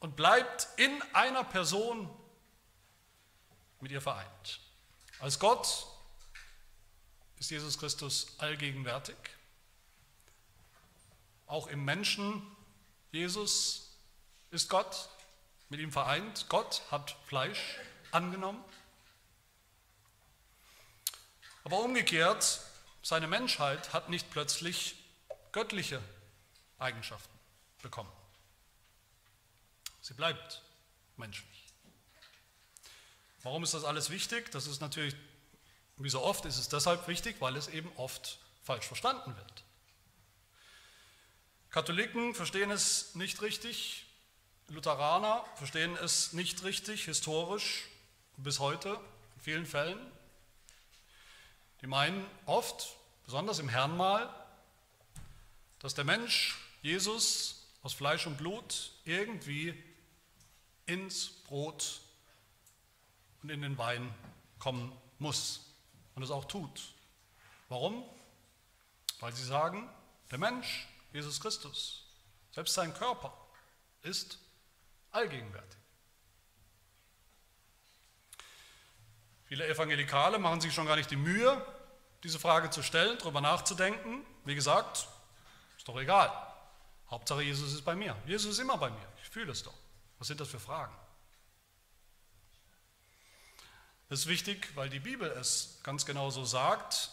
[0.00, 2.10] und bleibt in einer Person
[3.80, 4.60] mit ihr vereint.
[5.20, 5.86] Als Gott
[7.38, 9.16] ist Jesus Christus allgegenwärtig,
[11.46, 12.42] auch im Menschen
[13.12, 13.90] Jesus
[14.50, 15.08] ist Gott,
[15.68, 16.46] mit ihm vereint.
[16.48, 17.78] Gott hat Fleisch
[18.12, 18.62] angenommen.
[21.64, 22.60] Aber umgekehrt,
[23.02, 24.96] seine Menschheit hat nicht plötzlich
[25.52, 26.00] göttliche
[26.78, 27.36] Eigenschaften
[27.82, 28.12] bekommen.
[30.00, 30.62] Sie bleibt
[31.16, 31.64] menschlich.
[33.42, 34.50] Warum ist das alles wichtig?
[34.52, 35.16] Das ist natürlich,
[35.96, 39.64] wie so oft, ist es deshalb wichtig, weil es eben oft falsch verstanden wird.
[41.70, 44.05] Katholiken verstehen es nicht richtig,
[44.68, 47.88] Lutheraner verstehen es nicht richtig, historisch
[48.36, 48.98] bis heute,
[49.36, 49.98] in vielen Fällen.
[51.80, 54.28] Die meinen oft, besonders im Herrnmal,
[55.78, 59.80] dass der Mensch, Jesus, aus Fleisch und Blut irgendwie
[60.86, 62.00] ins Brot
[63.42, 64.12] und in den Wein
[64.58, 65.60] kommen muss
[66.16, 66.92] und es auch tut.
[67.68, 68.02] Warum?
[69.20, 69.88] Weil sie sagen,
[70.30, 72.04] der Mensch, Jesus Christus,
[72.52, 73.32] selbst sein Körper
[74.02, 74.38] ist
[75.16, 75.78] allgegenwärtig.
[79.46, 81.64] Viele Evangelikale machen sich schon gar nicht die Mühe,
[82.22, 84.24] diese Frage zu stellen, darüber nachzudenken.
[84.44, 85.08] Wie gesagt,
[85.76, 86.30] ist doch egal.
[87.10, 88.16] Hauptsache Jesus ist bei mir.
[88.26, 89.08] Jesus ist immer bei mir.
[89.22, 89.74] Ich fühle es doch.
[90.18, 90.94] Was sind das für Fragen?
[94.08, 97.10] Das ist wichtig, weil die Bibel es ganz genau so sagt.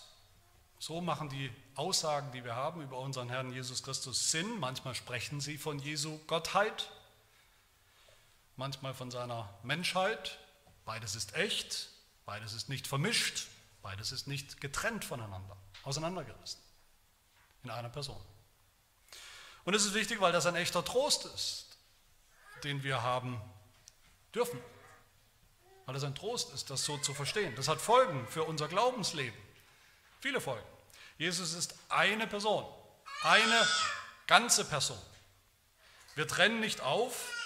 [0.79, 4.59] So machen die Aussagen, die wir haben über unseren Herrn Jesus Christus Sinn.
[4.59, 6.89] Manchmal sprechen sie von Jesu Gottheit,
[8.55, 10.39] manchmal von seiner Menschheit.
[10.85, 11.89] Beides ist echt,
[12.25, 13.47] beides ist nicht vermischt,
[13.81, 16.59] beides ist nicht getrennt voneinander, auseinandergerissen
[17.63, 18.21] in einer Person.
[19.63, 21.77] Und es ist wichtig, weil das ein echter Trost ist,
[22.63, 23.41] den wir haben
[24.35, 24.59] dürfen.
[25.85, 27.55] Weil es ein Trost ist, das so zu verstehen.
[27.55, 29.37] Das hat Folgen für unser Glaubensleben.
[30.19, 30.67] Viele Folgen.
[31.17, 32.65] Jesus ist eine Person,
[33.21, 33.67] eine
[34.27, 34.99] ganze Person.
[36.15, 37.42] Wir trennen nicht auf.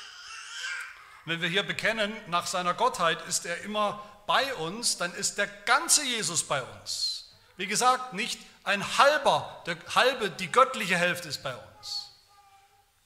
[1.28, 5.48] Wenn wir hier bekennen, nach seiner Gottheit ist er immer bei uns, dann ist der
[5.48, 7.34] ganze Jesus bei uns.
[7.58, 12.12] Wie gesagt, nicht ein halber, der halbe, die göttliche Hälfte ist bei uns.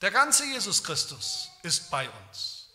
[0.02, 2.70] Der ganze Jesus Christus ist bei uns.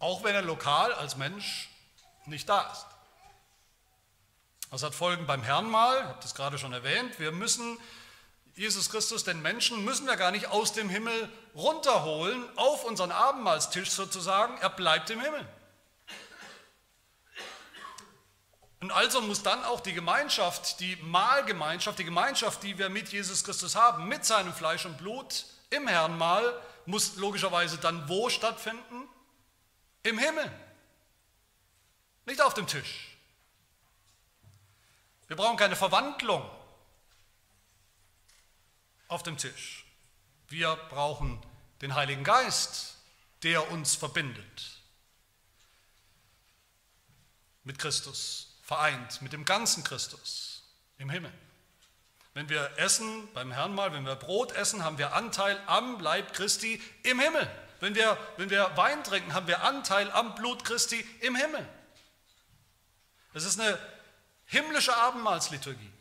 [0.00, 1.70] Auch wenn er lokal als Mensch
[2.26, 2.86] nicht da ist.
[4.72, 7.20] Das hat Folgen beim Herrn mal, ich habe das gerade schon erwähnt.
[7.20, 7.78] Wir müssen
[8.54, 13.90] Jesus Christus, den Menschen, müssen wir gar nicht aus dem Himmel runterholen, auf unseren Abendmahlstisch
[13.90, 14.58] sozusagen.
[14.58, 15.46] Er bleibt im Himmel.
[18.80, 23.44] Und also muss dann auch die Gemeinschaft, die Mahlgemeinschaft, die Gemeinschaft, die wir mit Jesus
[23.44, 29.08] Christus haben, mit seinem Fleisch und Blut im Herrnmahl, muss logischerweise dann wo stattfinden?
[30.02, 30.50] Im Himmel.
[32.26, 33.16] Nicht auf dem Tisch.
[35.28, 36.42] Wir brauchen keine Verwandlung
[39.12, 39.84] auf dem Tisch.
[40.48, 41.40] Wir brauchen
[41.82, 42.96] den Heiligen Geist,
[43.42, 44.80] der uns verbindet
[47.64, 50.62] mit Christus, vereint mit dem ganzen Christus
[50.98, 51.32] im Himmel.
[52.34, 56.32] Wenn wir essen beim Herrn mal, wenn wir Brot essen, haben wir Anteil am Leib
[56.32, 57.48] Christi im Himmel.
[57.80, 61.68] Wenn wir, wenn wir Wein trinken, haben wir Anteil am Blut Christi im Himmel.
[63.34, 63.78] Es ist eine
[64.46, 65.91] himmlische Abendmahlsliturgie.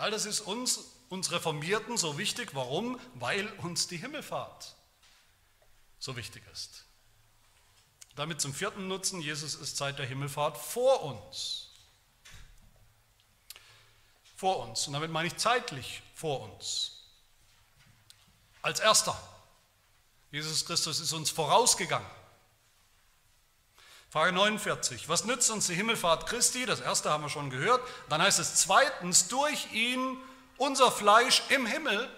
[0.00, 2.54] All das ist uns, uns Reformierten, so wichtig.
[2.54, 2.98] Warum?
[3.16, 4.74] Weil uns die Himmelfahrt
[5.98, 6.86] so wichtig ist.
[8.16, 11.68] Damit zum vierten Nutzen, Jesus ist seit der Himmelfahrt vor uns.
[14.36, 14.86] Vor uns.
[14.86, 17.04] Und damit meine ich zeitlich vor uns.
[18.62, 19.14] Als erster.
[20.30, 22.08] Jesus Christus ist uns vorausgegangen.
[24.10, 25.08] Frage 49.
[25.08, 26.66] Was nützt uns die Himmelfahrt Christi?
[26.66, 27.80] Das erste haben wir schon gehört.
[28.08, 30.16] Dann heißt es zweitens, durch ihn,
[30.56, 32.10] unser Fleisch im Himmel,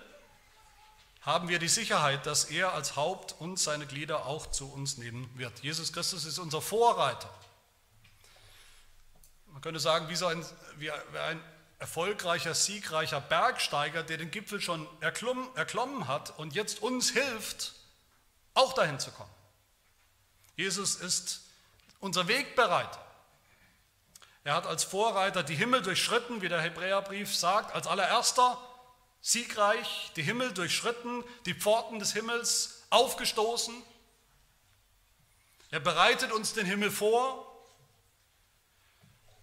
[1.21, 5.31] haben wir die Sicherheit, dass er als Haupt und seine Glieder auch zu uns nehmen
[5.35, 5.61] wird.
[5.61, 7.29] Jesus Christus ist unser Vorreiter.
[9.49, 10.43] Man könnte sagen, wie, so ein,
[10.79, 11.45] wie ein
[11.79, 17.75] erfolgreicher, siegreicher Bergsteiger, der den Gipfel schon erklommen, erklommen hat und jetzt uns hilft,
[18.55, 19.31] auch dahin zu kommen.
[20.57, 21.42] Jesus ist
[22.03, 22.99] unser Wegbereiter.
[24.45, 28.59] Er hat als Vorreiter die Himmel durchschritten, wie der Hebräerbrief sagt, als allererster
[29.21, 33.75] siegreich die Himmel durchschritten, die Pforten des Himmels aufgestoßen.
[35.71, 37.47] Er bereitet uns den Himmel vor.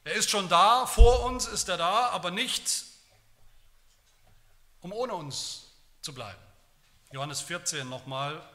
[0.04, 2.84] Er ist schon da, vor uns ist er da, aber nicht,
[4.82, 6.42] um ohne uns zu bleiben.
[7.12, 8.46] Johannes 14 nochmal,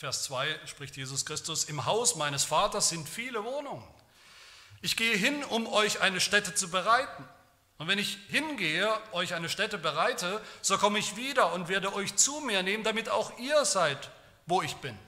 [0.00, 3.86] Vers 2 spricht Jesus Christus, im Haus meines Vaters sind viele Wohnungen.
[4.80, 7.28] Ich gehe hin, um euch eine Stätte zu bereiten.
[7.76, 12.16] Und wenn ich hingehe, euch eine Stätte bereite, so komme ich wieder und werde euch
[12.16, 14.10] zu mir nehmen, damit auch ihr seid,
[14.46, 14.98] wo ich bin.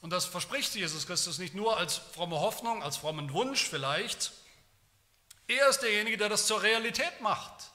[0.00, 4.32] Und das verspricht Jesus Christus nicht nur als fromme Hoffnung, als frommen Wunsch vielleicht.
[5.48, 7.71] Er ist derjenige, der das zur Realität macht.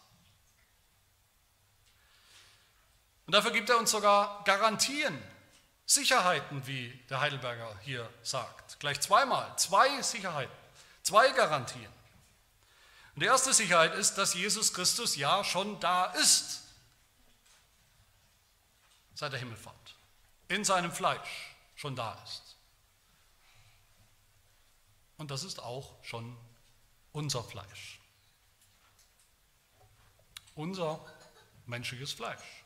[3.27, 5.21] Und dafür gibt er uns sogar Garantien,
[5.85, 8.79] Sicherheiten, wie der Heidelberger hier sagt.
[8.79, 10.55] Gleich zweimal, zwei Sicherheiten,
[11.03, 11.91] zwei Garantien.
[13.15, 16.63] Und die erste Sicherheit ist, dass Jesus Christus ja schon da ist
[19.13, 19.95] seit der Himmelfahrt,
[20.47, 22.55] in seinem Fleisch schon da ist.
[25.17, 26.37] Und das ist auch schon
[27.11, 27.99] unser Fleisch.
[30.53, 31.03] Unser
[31.65, 32.56] menschliches Fleisch.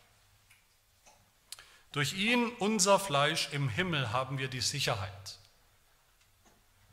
[1.91, 5.39] Durch ihn, unser Fleisch im Himmel, haben wir die Sicherheit,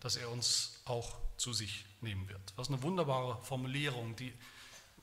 [0.00, 2.40] dass er uns auch zu sich nehmen wird.
[2.56, 4.32] Was eine wunderbare Formulierung, die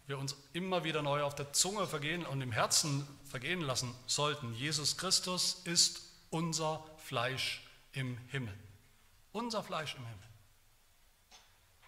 [0.08, 4.54] wir uns immer wieder neu auf der Zunge vergehen und im Herzen vergehen lassen sollten.
[4.54, 8.54] Jesus Christus ist unser Fleisch im Himmel.
[9.32, 10.28] Unser Fleisch im Himmel.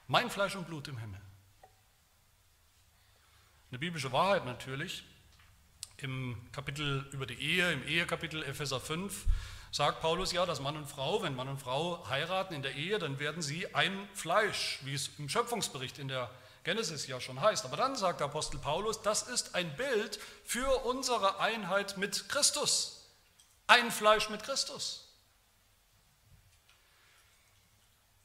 [0.08, 1.22] Mein Fleisch und Blut im Himmel.
[3.70, 5.04] Eine biblische Wahrheit natürlich,
[5.98, 9.26] Im Kapitel über die Ehe, im Ehekapitel Epheser 5,
[9.72, 13.00] sagt Paulus ja, dass Mann und Frau, wenn Mann und Frau heiraten in der Ehe,
[13.00, 16.30] dann werden sie ein Fleisch, wie es im Schöpfungsbericht in der
[16.64, 17.66] Genesis ja schon heißt.
[17.66, 23.10] Aber dann sagt der Apostel Paulus, das ist ein Bild für unsere Einheit mit Christus.
[23.66, 25.08] Ein Fleisch mit Christus.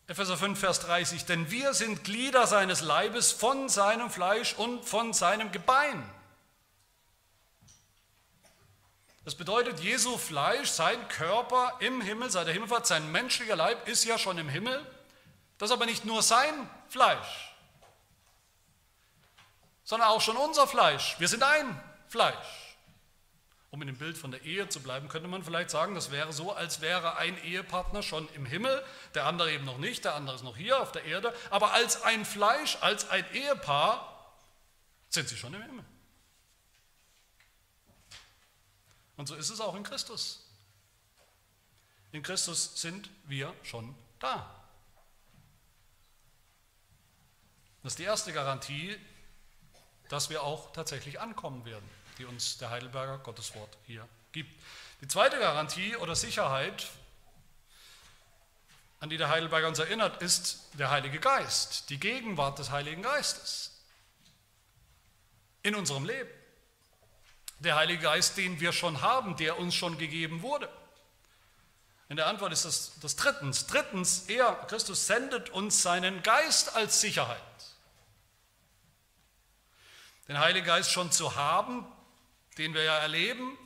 [0.09, 5.15] Epheser 5, Vers 30, denn wir sind Glieder seines Leibes von seinem Fleisch und von
[5.15, 6.03] seinem Gebein.
[9.25, 14.05] Das bedeutet, Jesu Fleisch, sein Körper im Himmel, seit der Himmelfahrt, sein menschlicher Leib ist
[14.05, 14.85] ja schon im Himmel.
[15.59, 17.55] Das ist aber nicht nur sein Fleisch,
[19.85, 21.15] sondern auch schon unser Fleisch.
[21.21, 22.37] Wir sind ein Fleisch.
[23.71, 26.33] Um in dem Bild von der Ehe zu bleiben, könnte man vielleicht sagen, das wäre
[26.33, 30.37] so, als wäre ein Ehepartner schon im Himmel, der andere eben noch nicht, der andere
[30.37, 34.35] ist noch hier auf der Erde, aber als ein Fleisch, als ein Ehepaar
[35.09, 35.85] sind sie schon im Himmel.
[39.17, 40.45] Und so ist es auch in Christus.
[42.13, 44.63] In Christus sind wir schon da.
[47.83, 48.97] Das ist die erste Garantie,
[50.09, 51.89] dass wir auch tatsächlich ankommen werden,
[52.19, 54.51] die uns der Heidelberger Gotteswort hier gibt.
[55.01, 56.87] Die zweite Garantie oder Sicherheit,
[59.01, 63.73] an die der Heidelberger uns erinnert, ist der Heilige Geist, die Gegenwart des Heiligen Geistes
[65.63, 66.31] in unserem Leben.
[67.63, 70.69] Der Heilige Geist, den wir schon haben, der uns schon gegeben wurde.
[72.09, 73.67] In der Antwort ist das, das drittens.
[73.67, 77.39] Drittens, er, Christus, sendet uns seinen Geist als Sicherheit.
[80.29, 81.87] Den Heiligen Geist schon zu haben,
[82.59, 83.57] den wir ja erleben,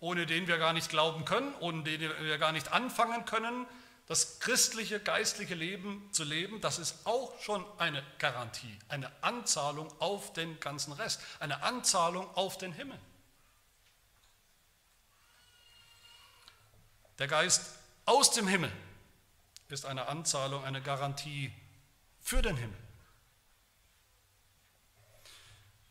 [0.00, 3.66] ohne den wir gar nicht glauben können, ohne den wir gar nicht anfangen können,
[4.06, 10.32] das christliche, geistliche Leben zu leben, das ist auch schon eine Garantie, eine Anzahlung auf
[10.32, 12.98] den ganzen Rest, eine Anzahlung auf den Himmel.
[17.18, 17.62] Der Geist
[18.04, 18.70] aus dem Himmel
[19.68, 21.52] ist eine Anzahlung, eine Garantie
[22.20, 22.78] für den Himmel.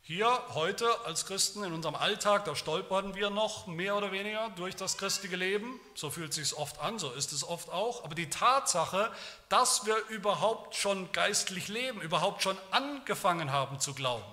[0.07, 4.75] Hier heute als Christen in unserem Alltag, da stolpern wir noch mehr oder weniger durch
[4.75, 5.79] das christliche Leben.
[5.95, 8.03] So fühlt es sich oft an, so ist es oft auch.
[8.03, 9.11] Aber die Tatsache,
[9.49, 14.23] dass wir überhaupt schon geistlich leben, überhaupt schon angefangen haben zu glauben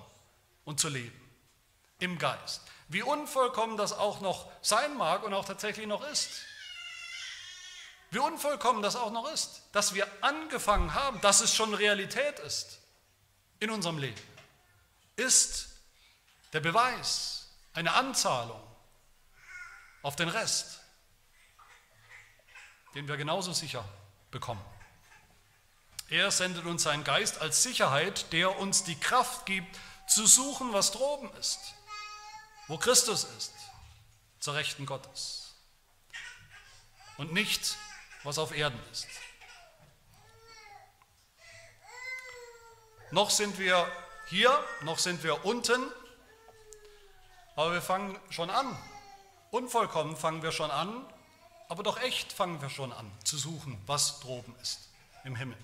[0.66, 1.18] und zu leben
[2.01, 6.43] im Geist, wie unvollkommen das auch noch sein mag und auch tatsächlich noch ist,
[8.12, 12.78] wie unvollkommen das auch noch ist, dass wir angefangen haben, dass es schon Realität ist
[13.58, 14.20] in unserem Leben,
[15.16, 15.70] ist
[16.52, 18.62] der Beweis, eine Anzahlung
[20.02, 20.80] auf den Rest,
[22.94, 23.82] den wir genauso sicher
[24.30, 24.62] bekommen.
[26.10, 29.74] Er sendet uns seinen Geist als Sicherheit, der uns die Kraft gibt,
[30.06, 31.58] zu suchen, was droben ist,
[32.68, 33.54] wo Christus ist,
[34.38, 35.54] zur Rechten Gottes.
[37.16, 37.78] Und nicht
[38.24, 39.06] was auf Erden ist.
[43.10, 43.90] Noch sind wir
[44.28, 45.82] hier, noch sind wir unten,
[47.56, 48.78] aber wir fangen schon an.
[49.50, 51.04] Unvollkommen fangen wir schon an,
[51.68, 54.88] aber doch echt fangen wir schon an zu suchen, was droben ist
[55.24, 55.58] im Himmel.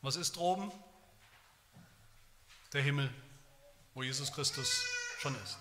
[0.00, 0.72] Was ist droben?
[2.72, 3.12] Der Himmel,
[3.94, 4.84] wo Jesus Christus
[5.18, 5.58] schon ist.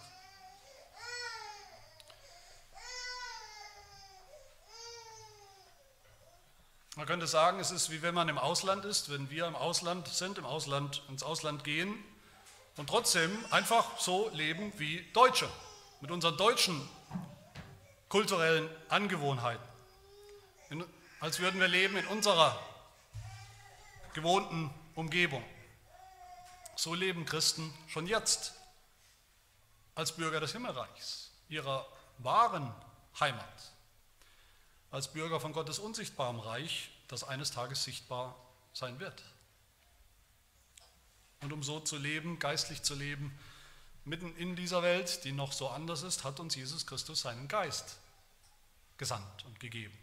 [6.96, 10.08] Man könnte sagen, es ist wie wenn man im Ausland ist, wenn wir im Ausland
[10.08, 11.96] sind, im Ausland ins Ausland gehen
[12.78, 15.50] und trotzdem einfach so leben wie Deutsche,
[16.02, 16.88] mit unseren deutschen
[18.10, 19.64] kulturellen Angewohnheiten.
[20.70, 20.86] In,
[21.20, 22.60] als würden wir leben in unserer
[24.14, 25.44] gewohnten Umgebung.
[26.76, 28.54] So leben Christen schon jetzt
[29.96, 31.88] als Bürger des Himmelreichs, ihrer
[32.20, 32.72] wahren
[33.20, 33.73] Heimat
[34.94, 38.36] als Bürger von Gottes unsichtbarem Reich, das eines Tages sichtbar
[38.74, 39.24] sein wird.
[41.42, 43.36] Und um so zu leben, geistlich zu leben,
[44.06, 47.98] mitten in dieser Welt, die noch so anders ist, hat uns Jesus Christus seinen Geist
[48.98, 49.98] gesandt und gegeben,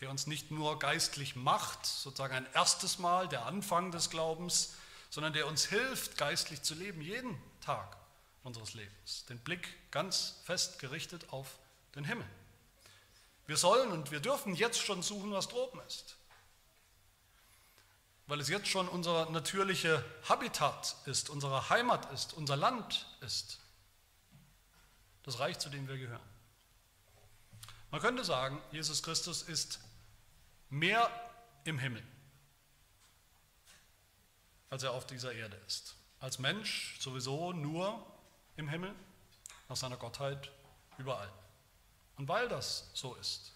[0.00, 4.76] der uns nicht nur geistlich macht, sozusagen ein erstes Mal, der Anfang des Glaubens,
[5.10, 7.96] sondern der uns hilft, geistlich zu leben, jeden Tag
[8.44, 9.26] unseres Lebens.
[9.26, 11.58] Den Blick ganz fest gerichtet auf
[11.96, 12.26] den Himmel.
[13.50, 16.14] Wir sollen und wir dürfen jetzt schon suchen, was droben ist.
[18.28, 23.58] Weil es jetzt schon unser natürliche Habitat ist, unsere Heimat ist, unser Land ist.
[25.24, 26.22] Das Reich, zu dem wir gehören.
[27.90, 29.80] Man könnte sagen, Jesus Christus ist
[30.68, 31.10] mehr
[31.64, 32.04] im Himmel,
[34.68, 35.96] als er auf dieser Erde ist.
[36.20, 38.06] Als Mensch sowieso nur
[38.54, 38.94] im Himmel,
[39.68, 40.52] nach seiner Gottheit
[40.98, 41.32] überall.
[42.20, 43.50] Und weil das so ist,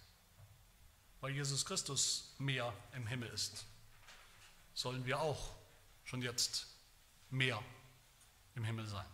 [1.20, 3.66] weil Jesus Christus mehr im Himmel ist,
[4.72, 5.50] sollen wir auch
[6.04, 6.66] schon jetzt
[7.28, 7.62] mehr
[8.54, 9.04] im Himmel sein.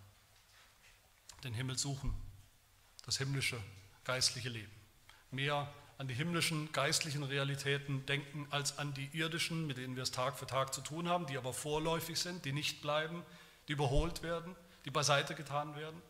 [1.43, 2.15] Den Himmel suchen,
[3.05, 3.61] das himmlische
[4.05, 4.71] geistliche Leben.
[5.33, 10.13] Mehr an die himmlischen geistlichen Realitäten denken als an die irdischen, mit denen wir es
[10.13, 13.25] Tag für Tag zu tun haben, die aber vorläufig sind, die nicht bleiben,
[13.67, 16.01] die überholt werden, die beiseite getan werden.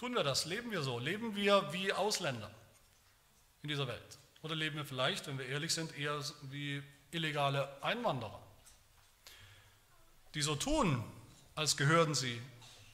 [0.00, 0.46] Tun wir das?
[0.46, 0.98] Leben wir so?
[0.98, 2.50] Leben wir wie Ausländer
[3.62, 4.18] in dieser Welt?
[4.40, 8.40] Oder leben wir vielleicht, wenn wir ehrlich sind, eher wie illegale Einwanderer,
[10.32, 11.04] die so tun,
[11.54, 12.40] als gehörten sie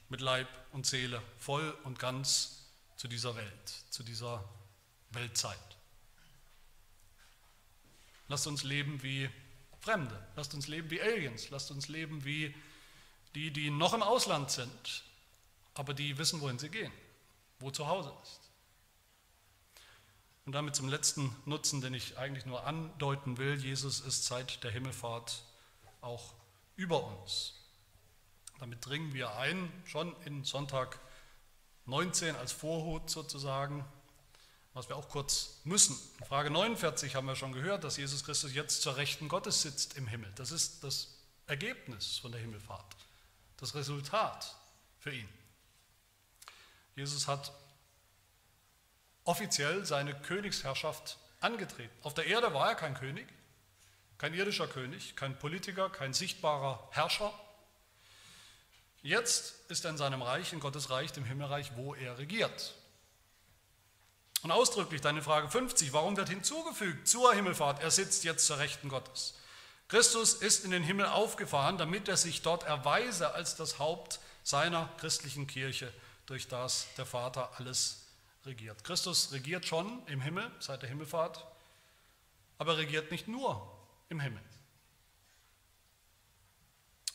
[0.09, 2.65] mit Leib und Seele voll und ganz
[2.97, 4.43] zu dieser Welt, zu dieser
[5.13, 5.57] Weltzeit.
[8.27, 9.31] Lasst uns leben wie
[9.81, 12.53] Fremde, lasst uns leben wie Aliens, lasst uns leben wie
[13.37, 15.05] die, die noch im Ausland sind,
[15.79, 16.93] aber die wissen, wohin sie gehen,
[17.61, 18.41] wo zu Hause ist.
[20.47, 24.71] Und damit zum letzten Nutzen, den ich eigentlich nur andeuten will, Jesus ist seit der
[24.71, 25.43] Himmelfahrt
[26.01, 26.35] auch
[26.77, 27.55] über uns.
[28.61, 31.01] Damit dringen wir ein, schon in Sonntag
[31.87, 33.85] 19 als Vorhut sozusagen,
[34.73, 35.99] was wir auch kurz müssen.
[36.21, 39.97] In Frage 49 haben wir schon gehört, dass Jesus Christus jetzt zur Rechten Gottes sitzt
[39.97, 40.31] im Himmel.
[40.37, 41.17] Das ist das
[41.47, 42.97] Ergebnis von der Himmelfahrt,
[43.57, 44.55] das Resultat
[45.01, 45.29] für ihn.
[46.97, 47.53] Jesus hat
[49.25, 51.95] offiziell seine Königsherrschaft angetreten.
[52.03, 53.27] Auf der Erde war er kein König,
[54.19, 57.33] kein irdischer König, kein Politiker, kein sichtbarer Herrscher.
[59.03, 62.75] Jetzt ist er in seinem Reich, in Gottes Reich, dem Himmelreich, wo er regiert.
[64.43, 68.89] Und ausdrücklich deine Frage 50, warum wird hinzugefügt zur Himmelfahrt, er sitzt jetzt zur Rechten
[68.89, 69.35] Gottes.
[69.89, 74.89] Christus ist in den Himmel aufgefahren, damit er sich dort erweise als das Haupt seiner
[74.99, 75.93] christlichen Kirche,
[76.27, 78.07] durch das der Vater alles
[78.45, 78.85] regiert.
[78.85, 81.45] Christus regiert schon im Himmel seit der Himmelfahrt,
[82.59, 83.73] aber regiert nicht nur
[84.09, 84.43] im Himmel,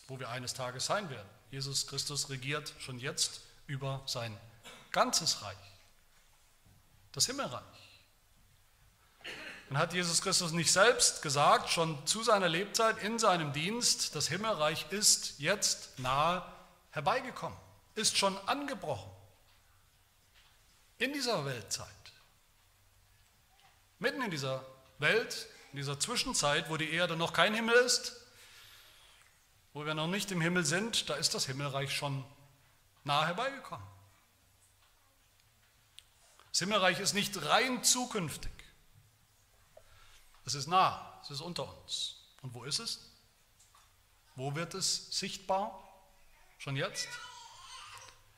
[0.08, 1.30] wo wir eines Tages sein werden.
[1.52, 4.38] Jesus Christus regiert schon jetzt über sein
[4.92, 5.58] ganzes Reich,
[7.12, 7.64] das Himmelreich.
[9.70, 14.28] Und hat Jesus Christus nicht selbst gesagt, schon zu seiner Lebzeit in seinem Dienst, das
[14.28, 16.46] Himmelreich ist jetzt nahe
[16.90, 17.58] herbeigekommen,
[17.96, 19.12] ist schon angebrochen
[20.98, 21.88] in dieser Weltzeit,
[24.00, 24.64] mitten in dieser
[25.00, 28.16] Welt, in dieser Zwischenzeit, wo die Erde noch kein Himmel ist,
[29.74, 32.24] wo wir noch nicht im Himmel sind, da ist das Himmelreich schon
[33.04, 33.88] nahe herbeigekommen.
[36.52, 38.52] Das Himmelreich ist nicht rein zukünftig.
[40.46, 42.18] Es ist nah, es ist unter uns.
[42.42, 43.00] Und wo ist es?
[44.36, 45.82] Wo wird es sichtbar?
[46.58, 47.08] Schon jetzt?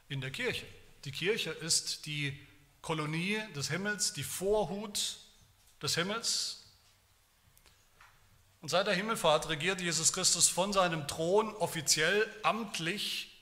[0.08, 0.66] In der Kirche.
[1.06, 2.40] Die Kirche ist die
[2.82, 5.18] Kolonie des Himmels, die Vorhut
[5.82, 6.64] des Himmels.
[8.62, 13.42] Und seit der Himmelfahrt regiert Jesus Christus von seinem Thron offiziell, amtlich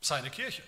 [0.00, 0.62] seine Kirche.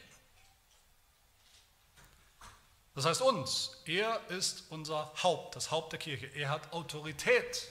[2.94, 6.26] Das heißt uns, er ist unser Haupt, das Haupt der Kirche.
[6.34, 7.68] Er hat Autorität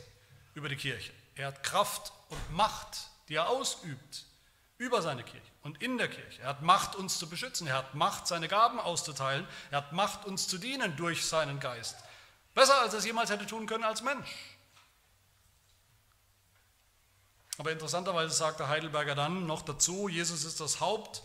[0.53, 1.11] über die Kirche.
[1.33, 4.25] Er hat Kraft und Macht, die er ausübt
[4.77, 6.41] über seine Kirche und in der Kirche.
[6.41, 7.67] Er hat Macht, uns zu beschützen.
[7.67, 9.47] Er hat Macht, seine Gaben auszuteilen.
[9.71, 11.95] Er hat Macht, uns zu dienen durch seinen Geist.
[12.53, 14.29] Besser, als er es jemals hätte tun können als Mensch.
[17.57, 21.23] Aber interessanterweise sagt der Heidelberger dann noch dazu, Jesus ist das Haupt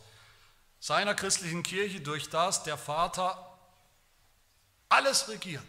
[0.78, 3.58] seiner christlichen Kirche, durch das der Vater
[4.88, 5.62] alles regiert.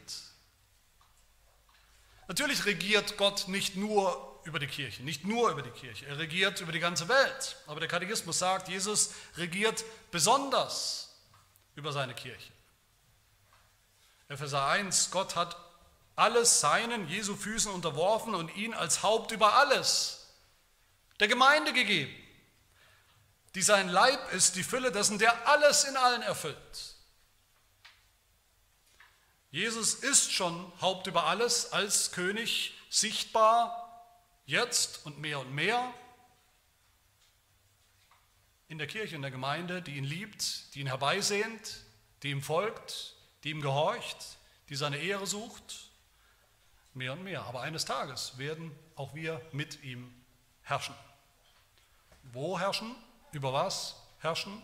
[2.28, 6.62] Natürlich regiert Gott nicht nur über die Kirche, nicht nur über die Kirche, er regiert
[6.62, 7.58] über die ganze Welt.
[7.68, 11.16] Aber der Katechismus sagt, Jesus regiert besonders
[11.76, 12.52] über seine Kirche.
[14.28, 15.58] Epheser 1, Gott hat
[16.16, 20.30] alles seinen Jesu Füßen unterworfen und ihn als Haupt über alles
[21.20, 22.14] der Gemeinde gegeben,
[23.56, 26.96] die sein Leib ist, die Fülle dessen, der alles in allen erfüllt.
[29.52, 33.81] Jesus ist schon Haupt über alles als König sichtbar
[34.46, 35.94] jetzt und mehr und mehr
[38.68, 41.84] in der Kirche, in der Gemeinde, die ihn liebt, die ihn herbeisehnt,
[42.24, 44.38] die ihm folgt, die ihm gehorcht,
[44.70, 45.90] die seine Ehre sucht,
[46.94, 47.44] mehr und mehr.
[47.44, 50.14] Aber eines Tages werden auch wir mit ihm
[50.64, 50.96] herrschen.
[52.32, 52.96] Wo herrschen?
[53.32, 54.62] Über was herrschen?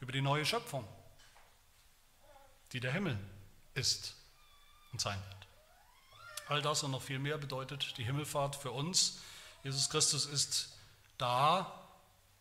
[0.00, 0.86] Über die neue Schöpfung,
[2.72, 3.18] die der Himmel
[3.74, 4.16] ist
[4.92, 5.41] und sein wird.
[6.48, 9.20] All das und noch viel mehr bedeutet die Himmelfahrt für uns.
[9.62, 10.68] Jesus Christus ist
[11.18, 11.88] da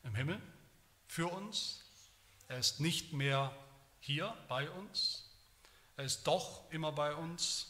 [0.04, 0.42] im Himmel
[1.08, 1.84] für uns.
[2.48, 3.56] Er ist nicht mehr
[4.00, 5.24] hier bei uns.
[5.98, 7.68] Er ist doch immer bei uns.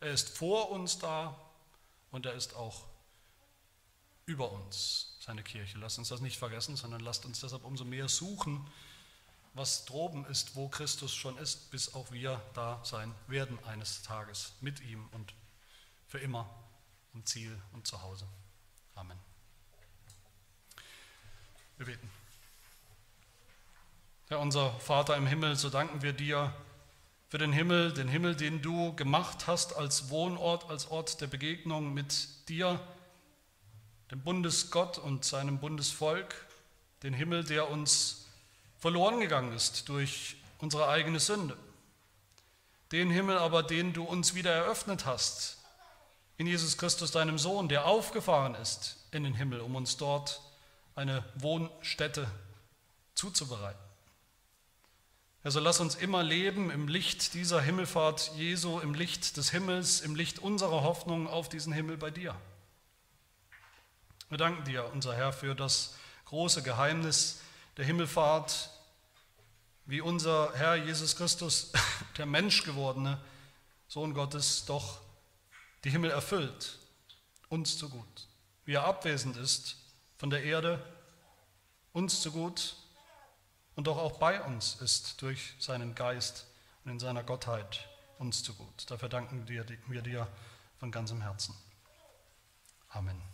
[0.00, 1.38] Er ist vor uns da
[2.10, 2.86] und er ist auch
[4.24, 5.78] über uns, seine Kirche.
[5.78, 8.66] Lasst uns das nicht vergessen, sondern lasst uns deshalb umso mehr suchen,
[9.54, 14.52] was droben ist, wo Christus schon ist, bis auch wir da sein werden eines Tages
[14.60, 15.34] mit ihm und
[16.10, 16.50] für immer
[17.14, 18.26] am Ziel und zu Hause.
[18.96, 19.16] Amen.
[21.76, 22.10] Wir beten.
[24.26, 26.52] Herr unser Vater im Himmel, so danken wir dir
[27.28, 31.94] für den Himmel, den Himmel, den du gemacht hast als Wohnort, als Ort der Begegnung
[31.94, 32.80] mit dir,
[34.10, 36.34] dem Bundesgott und seinem Bundesvolk,
[37.04, 38.26] den Himmel, der uns
[38.80, 41.56] verloren gegangen ist durch unsere eigene Sünde.
[42.90, 45.59] Den Himmel aber, den du uns wieder eröffnet hast,
[46.40, 50.40] in Jesus Christus, deinem Sohn, der aufgefahren ist in den Himmel, um uns dort
[50.94, 52.26] eine Wohnstätte
[53.14, 53.78] zuzubereiten.
[55.42, 60.14] Also lass uns immer leben im Licht dieser Himmelfahrt Jesu, im Licht des Himmels, im
[60.14, 62.34] Licht unserer Hoffnung auf diesen Himmel bei dir.
[64.30, 67.42] Wir danken dir, unser Herr, für das große Geheimnis
[67.76, 68.70] der Himmelfahrt,
[69.84, 71.70] wie unser Herr Jesus Christus,
[72.16, 73.20] der Menschgewordene
[73.88, 75.02] Sohn Gottes, doch
[75.84, 76.78] die Himmel erfüllt,
[77.48, 78.28] uns zu gut.
[78.64, 79.76] Wie er abwesend ist
[80.18, 80.84] von der Erde,
[81.92, 82.76] uns zu gut
[83.74, 86.46] und doch auch bei uns ist durch seinen Geist
[86.84, 88.90] und in seiner Gottheit uns zu gut.
[88.90, 90.28] Dafür danken wir dir
[90.78, 91.54] von ganzem Herzen.
[92.90, 93.29] Amen.